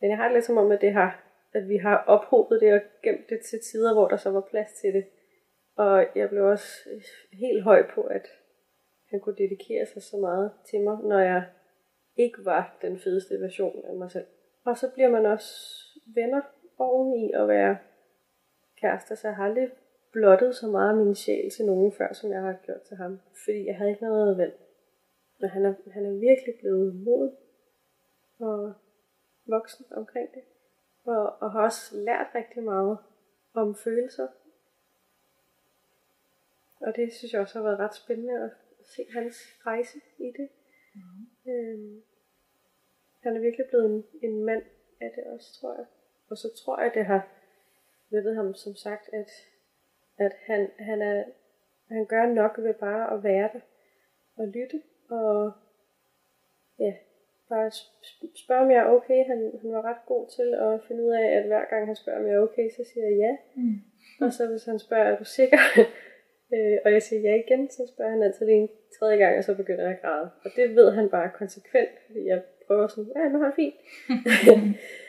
men 0.00 0.10
jeg 0.10 0.16
har 0.16 0.28
det 0.28 0.34
lidt 0.34 0.44
som 0.44 0.58
om, 0.58 0.72
at, 0.72 0.80
det 0.80 0.92
har, 0.92 1.10
at 1.54 1.68
vi 1.68 1.76
har 1.76 1.96
ophobet 2.14 2.60
det 2.60 2.72
og 2.72 2.80
gemt 3.02 3.30
det 3.30 3.40
til 3.40 3.58
tider, 3.70 3.94
hvor 3.94 4.08
der 4.08 4.16
så 4.16 4.30
var 4.30 4.48
plads 4.50 4.72
til 4.72 4.94
det. 4.94 5.04
Og 5.76 6.06
jeg 6.14 6.28
blev 6.28 6.44
også 6.44 6.88
helt 7.32 7.62
høj 7.62 7.80
på, 7.94 8.00
at 8.02 8.26
han 9.10 9.20
kunne 9.20 9.36
dedikere 9.36 9.86
sig 9.86 10.02
så 10.02 10.16
meget 10.16 10.50
til 10.70 10.80
mig, 10.80 10.96
når 11.02 11.18
jeg 11.18 11.42
ikke 12.16 12.44
var 12.44 12.78
den 12.82 12.98
fedeste 12.98 13.34
version 13.40 13.84
af 13.84 13.94
mig 13.96 14.10
selv. 14.10 14.26
Og 14.64 14.76
så 14.78 14.90
bliver 14.94 15.08
man 15.08 15.26
også 15.26 15.50
venner 16.14 16.40
oveni 16.78 17.32
at 17.32 17.48
være 17.48 17.76
kærester, 18.80 19.14
så 19.14 19.28
jeg 19.28 19.36
har 19.36 19.44
aldrig 19.44 19.70
blottet 20.12 20.56
så 20.56 20.66
meget 20.66 20.90
af 20.90 20.96
min 20.96 21.14
sjæl 21.14 21.50
til 21.50 21.66
nogen 21.66 21.92
før, 21.92 22.12
som 22.12 22.32
jeg 22.32 22.40
har 22.40 22.52
gjort 22.52 22.82
til 22.82 22.96
ham. 22.96 23.20
Fordi 23.44 23.66
jeg 23.66 23.76
havde 23.76 23.90
ikke 23.90 24.04
noget 24.04 24.38
valg. 24.38 24.58
Men 25.40 25.50
han 25.50 25.64
er, 25.64 25.74
han 25.92 26.06
er 26.06 26.10
virkelig 26.10 26.54
blevet 26.60 26.94
mod 26.94 27.36
og 28.38 28.74
voksen 29.46 29.84
omkring 29.90 30.34
det. 30.34 30.42
Og, 31.04 31.42
og 31.42 31.52
har 31.52 31.62
også 31.62 31.96
lært 31.96 32.26
rigtig 32.34 32.62
meget 32.62 32.98
om 33.54 33.74
følelser. 33.74 34.28
Og 36.80 36.96
det 36.96 37.12
synes 37.12 37.32
jeg 37.32 37.40
også 37.40 37.58
har 37.58 37.64
været 37.64 37.78
ret 37.78 37.94
spændende 37.94 38.44
at 38.44 38.50
se 38.86 39.06
hans 39.12 39.36
rejse 39.66 39.98
i 40.18 40.32
det. 40.38 40.48
Mm. 40.94 41.50
Øhm, 41.52 42.02
han 43.20 43.36
er 43.36 43.40
virkelig 43.40 43.66
blevet 43.68 43.86
en, 43.86 44.04
en 44.22 44.44
mand 44.44 44.62
af 45.00 45.12
det 45.16 45.24
også, 45.24 45.60
tror 45.60 45.74
jeg. 45.74 45.86
Og 46.28 46.36
så 46.36 46.48
tror 46.64 46.82
jeg, 46.82 46.90
det 46.94 47.04
har 47.06 47.28
ved 48.22 48.34
ham 48.34 48.54
som 48.54 48.74
sagt, 48.74 49.10
at, 49.12 49.30
at 50.18 50.32
han, 50.46 50.70
han, 50.78 51.02
er, 51.02 51.24
han 51.88 52.06
gør 52.06 52.26
nok 52.26 52.58
ved 52.58 52.74
bare 52.74 53.14
at 53.14 53.24
være 53.24 53.50
der 53.52 53.60
og 54.36 54.46
lytte 54.48 54.82
og 55.10 55.52
ja, 56.78 56.92
bare 57.48 57.70
spørge 58.44 58.62
om 58.64 58.70
jeg 58.70 58.80
er 58.82 58.94
okay. 58.96 59.20
Han, 59.30 59.38
han 59.62 59.72
var 59.72 59.82
ret 59.90 60.02
god 60.06 60.24
til 60.36 60.48
at 60.66 60.80
finde 60.86 61.04
ud 61.04 61.12
af, 61.22 61.26
at 61.38 61.46
hver 61.46 61.64
gang 61.70 61.86
han 61.86 61.96
spørger 61.96 62.20
om 62.20 62.26
jeg 62.26 62.34
er 62.34 62.46
okay, 62.48 62.70
så 62.76 62.82
siger 62.90 63.06
jeg 63.08 63.16
ja. 63.18 63.36
Mm. 63.56 63.78
Og 64.20 64.32
så 64.32 64.46
hvis 64.46 64.64
han 64.64 64.78
spørger, 64.78 65.04
er 65.12 65.18
du 65.18 65.24
sikker? 65.24 65.58
øh, 66.54 66.76
og 66.84 66.92
jeg 66.92 67.02
siger 67.02 67.20
ja 67.20 67.34
igen, 67.44 67.70
så 67.70 67.92
spørger 67.94 68.10
han 68.10 68.22
altid 68.22 68.48
en 68.48 68.68
tredje 68.98 69.16
gang, 69.16 69.38
og 69.38 69.44
så 69.44 69.54
begynder 69.54 69.84
jeg 69.84 69.92
at 69.92 70.02
græde. 70.02 70.30
Og 70.44 70.50
det 70.56 70.76
ved 70.76 70.90
han 70.90 71.08
bare 71.08 71.30
konsekvent, 71.34 71.94
fordi 72.06 72.26
jeg 72.26 72.42
prøver 72.66 72.86
sådan, 72.86 73.12
ja, 73.16 73.28
nu 73.28 73.38
har 73.38 73.46
jeg 73.46 73.54
fint. 73.62 73.74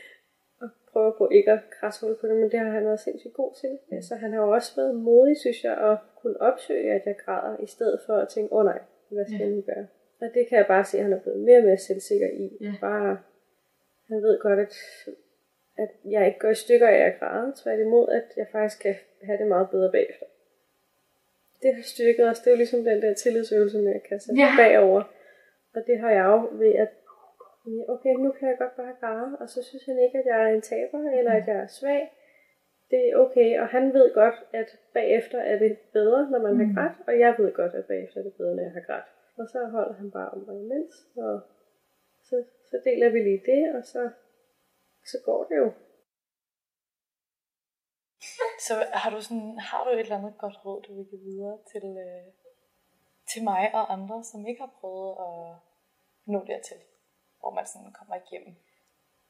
prøver 0.95 1.11
på 1.11 1.29
ikke 1.31 1.51
at 1.51 1.59
krasse 1.79 2.05
hul 2.05 2.15
på 2.21 2.27
det, 2.27 2.35
men 2.35 2.51
det 2.51 2.59
har 2.59 2.69
han 2.69 2.85
været 2.85 2.99
sindssygt 2.99 3.33
god 3.33 3.51
til. 3.61 3.79
Mm. 3.91 4.01
Så 4.01 4.15
han 4.15 4.33
har 4.33 4.41
jo 4.45 4.49
også 4.51 4.71
været 4.75 4.95
modig, 4.95 5.37
synes 5.37 5.63
jeg, 5.63 5.75
at 5.89 5.97
kunne 6.21 6.41
opsøge, 6.41 6.91
at 6.91 7.01
jeg 7.05 7.15
græder, 7.25 7.57
i 7.63 7.67
stedet 7.67 7.99
for 8.05 8.13
at 8.13 8.27
tænke, 8.27 8.53
åh 8.53 8.59
oh, 8.59 8.65
nej, 8.65 8.79
hvad 9.09 9.25
skal 9.25 9.47
ja. 9.49 9.55
jeg 9.55 9.63
gøre? 9.63 9.87
Og 10.21 10.27
det 10.33 10.47
kan 10.47 10.57
jeg 10.57 10.67
bare 10.67 10.85
se, 10.85 10.97
at 10.97 11.03
han 11.03 11.13
er 11.13 11.19
blevet 11.19 11.39
mere 11.39 11.57
og 11.57 11.63
mere 11.63 11.77
selvsikker 11.77 12.27
i. 12.27 12.57
Ja. 12.61 12.73
Bare, 12.81 13.17
han 14.07 14.23
ved 14.23 14.39
godt, 14.39 14.59
at, 14.59 14.75
at 15.77 15.89
jeg 16.05 16.27
ikke 16.27 16.39
går 16.39 16.49
i 16.49 16.55
stykker 16.55 16.87
af 16.87 17.01
at 17.09 17.19
græde. 17.19 17.53
Tværtimod, 17.63 18.09
at 18.09 18.27
jeg 18.37 18.47
faktisk 18.51 18.81
kan 18.81 18.95
have 19.23 19.37
det 19.37 19.47
meget 19.47 19.69
bedre 19.69 19.91
bagefter. 19.91 20.25
Det 21.61 21.75
har 21.75 21.81
styrket 21.83 22.29
os. 22.29 22.39
Det 22.39 22.47
er 22.47 22.51
jo 22.51 22.57
ligesom 22.57 22.83
den 22.83 23.01
der 23.01 23.13
tillidsøvelse 23.13 23.77
med 23.77 23.93
at 23.95 24.03
kan 24.03 24.19
sætte 24.19 24.41
ja. 24.41 24.49
bagover. 24.57 25.03
Og 25.75 25.81
det 25.87 25.99
har 25.99 26.11
jeg 26.11 26.25
jo 26.25 26.49
ved 26.51 26.73
at 26.75 26.89
okay, 27.93 28.13
nu 28.25 28.31
kan 28.31 28.49
jeg 28.49 28.57
godt 28.57 28.75
bare 28.75 28.95
græde, 28.99 29.37
og 29.41 29.49
så 29.49 29.63
synes 29.63 29.85
han 29.85 29.99
ikke, 30.05 30.17
at 30.19 30.25
jeg 30.25 30.39
er 30.43 30.53
en 30.55 30.61
taber, 30.61 31.01
eller 31.17 31.31
at 31.31 31.47
jeg 31.47 31.55
er 31.55 31.67
svag. 31.67 32.03
Det 32.91 32.99
er 33.09 33.17
okay, 33.17 33.59
og 33.61 33.67
han 33.67 33.93
ved 33.93 34.13
godt, 34.13 34.37
at 34.53 34.69
bagefter 34.93 35.39
er 35.39 35.57
det 35.59 35.77
bedre, 35.93 36.29
når 36.31 36.41
man 36.41 36.53
mm. 36.53 36.59
har 36.59 36.69
grædt, 36.75 36.97
og 37.07 37.19
jeg 37.19 37.35
ved 37.37 37.53
godt, 37.53 37.73
at 37.75 37.85
bagefter 37.85 38.19
er 38.19 38.23
det 38.23 38.33
bedre, 38.33 38.55
når 38.55 38.63
jeg 38.63 38.71
har 38.71 38.85
grædt. 38.87 39.09
Og 39.37 39.45
så 39.47 39.59
holder 39.65 39.93
han 39.93 40.11
bare 40.11 40.29
om 40.29 40.39
mig 40.47 40.57
imens, 40.59 40.93
og 41.17 41.41
så, 42.27 42.43
så 42.69 42.81
deler 42.83 43.09
vi 43.09 43.19
lige 43.19 43.43
det, 43.51 43.75
og 43.75 43.83
så, 43.83 44.09
så 45.11 45.17
går 45.25 45.43
det 45.43 45.57
jo. 45.57 45.71
Så 48.67 48.73
har 49.01 49.09
du, 49.15 49.21
sådan, 49.21 49.59
har 49.59 49.83
du 49.83 49.89
et 49.89 49.99
eller 49.99 50.17
andet 50.17 50.37
godt 50.37 50.65
råd, 50.65 50.81
du 50.81 50.95
vil 50.95 51.05
give 51.05 51.21
videre 51.21 51.57
til, 51.71 51.85
øh, 52.05 52.27
til 53.31 53.43
mig 53.43 53.63
og 53.73 53.93
andre, 53.93 54.23
som 54.23 54.47
ikke 54.47 54.61
har 54.61 54.73
prøvet 54.79 55.11
at 55.27 55.37
nå 56.33 56.39
dertil, 56.47 56.81
hvor 57.45 57.53
man 57.59 57.65
sådan 57.73 57.93
kommer 57.99 58.15
igennem 58.23 58.53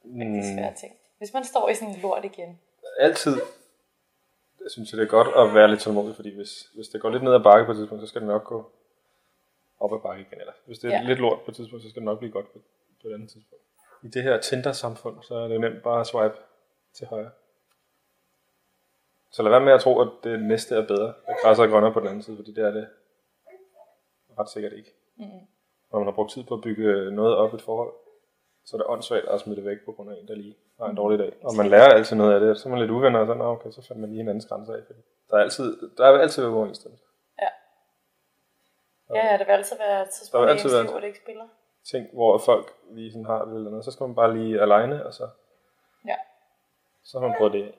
med 0.04 0.26
de 0.36 0.42
svære 0.54 0.70
mm. 0.70 0.76
ting? 0.82 0.94
Hvis 1.18 1.34
man 1.34 1.44
står 1.44 1.70
i 1.70 1.76
sådan 1.76 1.94
en 1.94 2.02
lort 2.02 2.26
igen. 2.26 2.60
Altid 3.00 3.36
jeg 4.66 4.72
synes 4.72 4.92
jeg, 4.92 4.98
det 5.00 5.06
er 5.06 5.10
godt 5.10 5.28
at 5.42 5.56
være 5.56 5.68
lidt 5.68 5.82
tålmodig, 5.82 6.16
fordi 6.16 6.36
hvis, 6.36 6.54
hvis 6.76 6.88
det 6.88 7.02
går 7.02 7.10
lidt 7.10 7.24
ned 7.24 7.34
ad 7.34 7.44
bakke 7.44 7.66
på 7.66 7.72
et 7.72 7.78
tidspunkt, 7.78 8.02
så 8.04 8.08
skal 8.08 8.22
det 8.22 8.28
nok 8.28 8.44
gå 8.44 8.72
op 9.80 9.94
ad 9.94 10.00
bakke 10.00 10.22
igen. 10.22 10.40
Eller 10.40 10.54
hvis 10.66 10.80
det 10.80 10.94
er 10.94 10.98
ja. 10.98 11.04
lidt 11.04 11.20
lort 11.20 11.40
på 11.46 11.52
et 11.52 11.56
tidspunkt, 11.56 11.84
så 11.84 11.90
skal 11.90 12.00
det 12.00 12.06
nok 12.06 12.20
blive 12.20 12.32
godt 12.32 12.54
på, 12.54 12.60
på 13.02 13.08
et 13.08 13.14
andet 13.14 13.30
tidspunkt. 13.30 13.64
I 14.04 14.08
det 14.08 14.24
her 14.24 14.42
Tinder-samfund, 14.42 15.24
så 15.24 15.36
er 15.36 15.48
det 15.48 15.62
nemt 15.62 15.84
bare 15.84 16.00
at 16.00 16.08
swipe 16.08 16.36
til 16.94 17.08
højre. 17.08 17.32
Så 19.32 19.44
lad 19.44 19.52
være 19.52 19.62
med 19.62 19.74
at 19.74 19.82
tro, 19.82 20.02
at 20.02 20.10
det 20.24 20.44
næste 20.44 20.76
er 20.76 20.88
bedre. 20.88 21.14
At 21.28 21.36
græsser 21.42 21.64
er 21.64 21.68
grønnere 21.68 21.94
på 21.94 22.00
den 22.00 22.08
anden 22.08 22.24
side, 22.24 22.38
fordi 22.38 22.54
det 22.54 22.64
er 22.64 22.72
det 22.72 22.88
ret 24.40 24.50
sikkert 24.50 24.74
ikke. 24.74 24.92
Mm. 25.16 25.26
Når 25.92 26.00
man 26.00 26.06
har 26.08 26.12
brugt 26.12 26.32
tid 26.32 26.44
på 26.44 26.54
at 26.54 26.62
bygge 26.62 27.12
noget 27.12 27.36
op 27.36 27.54
i 27.54 27.56
et 27.56 27.62
forhold, 27.62 27.94
så 28.66 28.76
er 28.76 28.78
det 28.78 28.88
åndssvagt 28.88 29.26
at 29.26 29.40
smide 29.40 29.56
det 29.56 29.66
væk 29.66 29.78
på 29.86 29.92
grund 29.92 30.10
af 30.12 30.16
en, 30.20 30.28
der 30.28 30.36
lige 30.36 30.56
har 30.80 30.86
en 30.86 30.96
dårlig 30.96 31.20
dag. 31.20 31.34
Og 31.44 31.56
man 31.58 31.68
lærer 31.68 31.94
altid 31.94 32.16
noget 32.16 32.34
af 32.34 32.40
det, 32.40 32.58
så 32.58 32.70
er 32.70 32.72
man 32.72 32.80
lidt 32.80 32.92
uvenner, 32.92 33.20
og 33.20 33.28
sådan, 33.28 33.42
okay, 33.42 33.72
så 33.72 33.82
fandt 33.88 34.02
man 34.02 34.10
lige 34.10 34.22
en 34.22 34.30
anden 34.30 34.48
grænse 34.50 34.74
af. 34.74 34.84
Fordi 34.88 35.00
der 35.30 35.38
er 35.38 35.42
altid, 35.42 35.90
der 35.98 36.06
er 36.06 36.20
altid 36.20 36.46
uoverensstemmelse. 36.46 37.06
Ja. 37.42 37.50
Ja, 39.16 39.32
ja, 39.32 39.38
det 39.38 39.48
vil 39.48 39.54
altid 39.54 39.78
være 39.78 40.06
tidspunkt 40.06 40.50
i 40.50 40.52
ens 40.52 40.64
liv, 40.64 40.92
hvor 40.92 41.00
det 41.00 41.08
ikke 41.08 41.20
spiller. 41.20 41.48
Ting, 41.92 42.08
hvor 42.14 42.38
folk 42.38 42.74
lige 42.92 43.12
sådan 43.12 43.26
har 43.26 43.46
det 43.46 43.56
eller 43.56 43.70
noget, 43.70 43.86
så 43.86 43.92
skal 43.92 44.06
man 44.08 44.16
bare 44.16 44.38
lige 44.38 44.62
alene, 44.62 45.06
og 45.06 45.14
så, 45.14 45.30
ja. 46.08 46.16
så 47.04 47.20
har 47.20 47.28
man 47.28 47.38
prøvet 47.38 47.54
det 47.54 47.64
af. 47.64 47.76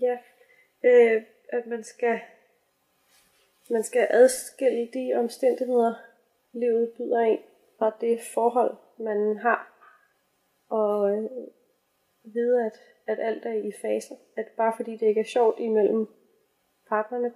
Ja, 0.00 0.16
øh, 0.88 1.22
at 1.52 1.66
man 1.66 1.84
skal, 1.84 2.20
man 3.70 3.82
skal 3.82 4.06
adskille 4.10 4.88
de 4.94 5.12
omstændigheder, 5.18 5.94
livet 6.52 6.92
byder 6.96 7.20
en, 7.20 7.38
og 7.78 7.92
det 8.00 8.20
forhold, 8.34 8.76
man 9.00 9.36
har. 9.36 9.72
Og 10.70 11.10
øh, 11.10 11.30
vide, 12.24 12.66
at, 12.66 12.80
at 13.06 13.18
alt 13.20 13.46
er 13.46 13.52
i 13.52 13.72
faser. 13.82 14.14
At 14.36 14.46
bare 14.56 14.72
fordi 14.76 14.96
det 14.96 15.06
ikke 15.06 15.20
er 15.20 15.24
sjovt 15.24 15.58
imellem 15.58 16.06
partnerne, 16.88 17.32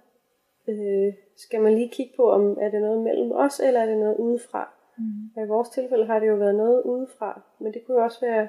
øh, 0.67 1.13
skal 1.37 1.61
man 1.61 1.73
lige 1.73 1.89
kigge 1.89 2.13
på, 2.15 2.31
om 2.31 2.57
er 2.61 2.69
det 2.69 2.81
noget 2.81 3.01
mellem 3.01 3.31
os, 3.31 3.59
eller 3.59 3.79
er 3.79 3.85
det 3.85 3.97
noget 3.97 4.17
udefra. 4.17 4.73
Mm. 4.97 5.41
I 5.43 5.47
vores 5.47 5.69
tilfælde 5.69 6.05
har 6.05 6.19
det 6.19 6.27
jo 6.27 6.35
været 6.35 6.55
noget 6.55 6.83
udefra, 6.83 7.41
men 7.59 7.73
det 7.73 7.85
kunne 7.85 7.97
jo 7.97 8.03
også 8.03 8.25
være 8.25 8.47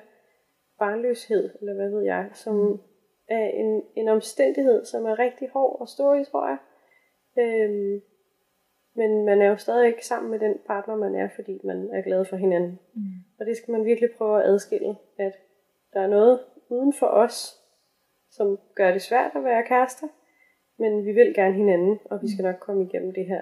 barnløshed, 0.78 1.50
eller 1.60 1.74
hvad 1.74 1.90
ved 1.90 2.02
jeg, 2.02 2.30
som 2.32 2.54
mm. 2.54 2.78
er 3.28 3.46
en, 3.46 3.82
en 3.96 4.08
omstændighed, 4.08 4.84
som 4.84 5.06
er 5.06 5.18
rigtig 5.18 5.48
hård 5.48 5.78
at 5.82 5.88
stå 5.88 6.12
i, 6.12 6.24
tror 6.24 6.48
jeg. 6.48 6.58
Øhm, 7.38 8.02
men 8.94 9.24
man 9.24 9.42
er 9.42 9.46
jo 9.46 9.56
stadig 9.56 9.86
ikke 9.86 10.06
sammen 10.06 10.30
med 10.30 10.38
den 10.38 10.54
partner, 10.66 10.96
man 10.96 11.14
er, 11.14 11.28
fordi 11.34 11.60
man 11.64 11.90
er 11.92 12.02
glad 12.02 12.24
for 12.24 12.36
hinanden. 12.36 12.78
Mm. 12.94 13.02
Og 13.40 13.46
det 13.46 13.56
skal 13.56 13.72
man 13.72 13.84
virkelig 13.84 14.10
prøve 14.18 14.42
at 14.42 14.48
adskille, 14.48 14.96
at 15.18 15.32
der 15.92 16.00
er 16.00 16.06
noget 16.06 16.40
uden 16.68 16.92
for 16.92 17.06
os, 17.06 17.60
som 18.30 18.58
gør 18.74 18.92
det 18.92 19.02
svært 19.02 19.30
at 19.34 19.44
være 19.44 19.64
kærester, 19.66 20.06
men 20.78 21.06
vi 21.06 21.12
vil 21.12 21.34
gerne 21.34 21.54
hinanden, 21.54 21.98
og 22.04 22.22
vi 22.22 22.32
skal 22.32 22.42
nok 22.42 22.58
komme 22.60 22.84
igennem 22.84 23.14
det 23.14 23.26
her 23.26 23.40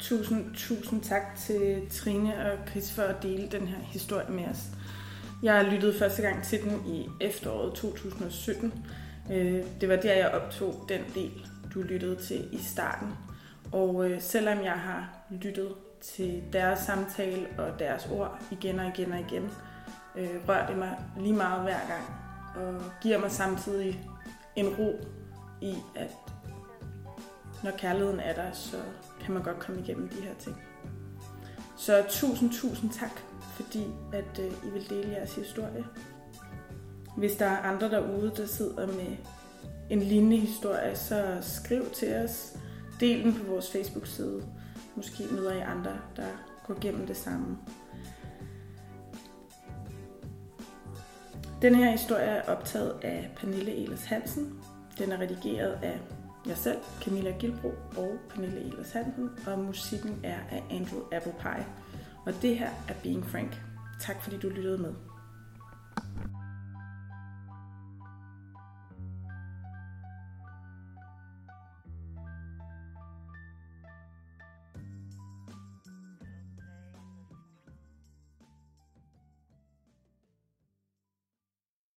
tusind, 0.00 0.54
tusind 0.54 1.02
tak 1.02 1.36
til 1.36 1.90
Trine 1.90 2.52
og 2.52 2.58
Chris 2.70 2.92
for 2.92 3.02
at 3.02 3.22
dele 3.22 3.48
den 3.48 3.66
her 3.66 3.78
historie 3.78 4.30
med 4.30 4.44
os. 4.44 4.62
Jeg 5.42 5.64
lyttede 5.64 5.98
første 5.98 6.22
gang 6.22 6.44
til 6.44 6.62
den 6.62 6.82
i 6.86 7.08
efteråret 7.20 7.74
2017. 7.74 8.84
Øh, 9.32 9.62
det 9.80 9.88
var 9.88 9.96
der, 9.96 10.14
jeg 10.14 10.28
optog 10.28 10.84
den 10.88 11.00
del, 11.14 11.46
du 11.74 11.80
lyttede 11.82 12.16
til 12.16 12.48
i 12.52 12.58
starten. 12.58 13.08
Og 13.72 14.10
øh, 14.10 14.20
selvom 14.20 14.64
jeg 14.64 14.72
har 14.72 15.08
lyttet 15.30 15.68
til 16.00 16.42
deres 16.52 16.78
samtale 16.78 17.46
og 17.58 17.78
deres 17.78 18.08
ord 18.12 18.42
igen 18.50 18.78
og 18.78 18.86
igen 18.86 19.12
og 19.12 19.20
igen, 19.20 19.50
øh, 20.16 20.48
rører 20.48 20.66
det 20.66 20.76
mig 20.76 20.98
lige 21.20 21.34
meget 21.34 21.62
hver 21.62 21.78
gang 21.88 22.04
og 22.56 22.82
giver 23.02 23.18
mig 23.18 23.30
samtidig 23.30 24.00
en 24.56 24.68
ro 24.68 25.00
i, 25.60 25.74
at 25.96 26.10
når 27.64 27.70
kærligheden 27.78 28.20
er 28.20 28.34
der, 28.34 28.52
så 28.52 28.76
kan 29.20 29.34
man 29.34 29.42
godt 29.42 29.58
komme 29.58 29.80
igennem 29.80 30.08
de 30.08 30.20
her 30.20 30.34
ting. 30.38 30.56
Så 31.76 32.04
tusind, 32.08 32.50
tusind 32.52 32.90
tak, 32.90 33.20
fordi 33.54 33.84
at 34.12 34.38
øh, 34.38 34.68
I 34.68 34.70
vil 34.72 34.90
dele 34.90 35.12
jeres 35.12 35.34
historie. 35.34 35.84
Hvis 37.16 37.36
der 37.36 37.46
er 37.46 37.62
andre 37.62 37.90
derude, 37.90 38.32
der 38.36 38.46
sidder 38.46 38.86
med 38.86 39.16
en 39.90 40.00
lignende 40.00 40.36
historie, 40.36 40.96
så 40.96 41.38
skriv 41.40 41.90
til 41.90 42.16
os. 42.16 42.56
Del 43.00 43.24
den 43.24 43.34
på 43.34 43.50
vores 43.50 43.72
Facebook-side. 43.72 44.42
Måske 44.96 45.24
møder 45.30 45.52
I 45.52 45.60
andre, 45.60 45.98
der 46.16 46.26
går 46.66 46.80
gennem 46.80 47.06
det 47.06 47.16
samme. 47.16 47.58
Den 51.62 51.74
her 51.74 51.90
historie 51.90 52.24
er 52.24 52.42
optaget 52.42 52.94
af 53.02 53.30
Pernille 53.36 53.76
Elers 53.76 54.04
Hansen. 54.04 54.60
Den 54.98 55.12
er 55.12 55.20
redigeret 55.20 55.78
af 55.82 56.00
jeg 56.48 56.56
selv, 56.56 56.78
Camilla 57.00 57.34
Gilbro 57.38 57.68
og 57.96 58.18
Pernille 58.28 58.60
Elers 58.60 58.92
Hansen, 58.92 59.30
og 59.46 59.58
musikken 59.58 60.20
er 60.24 60.38
af 60.50 60.62
Andrew 60.70 61.00
Applepie. 61.12 61.66
Og 62.26 62.32
det 62.42 62.58
her 62.58 62.70
er 62.88 62.94
Being 63.02 63.26
Frank. 63.26 63.60
Tak 64.00 64.22
fordi 64.22 64.38
du 64.38 64.48
lyttede 64.48 64.78
med. 64.78 65.07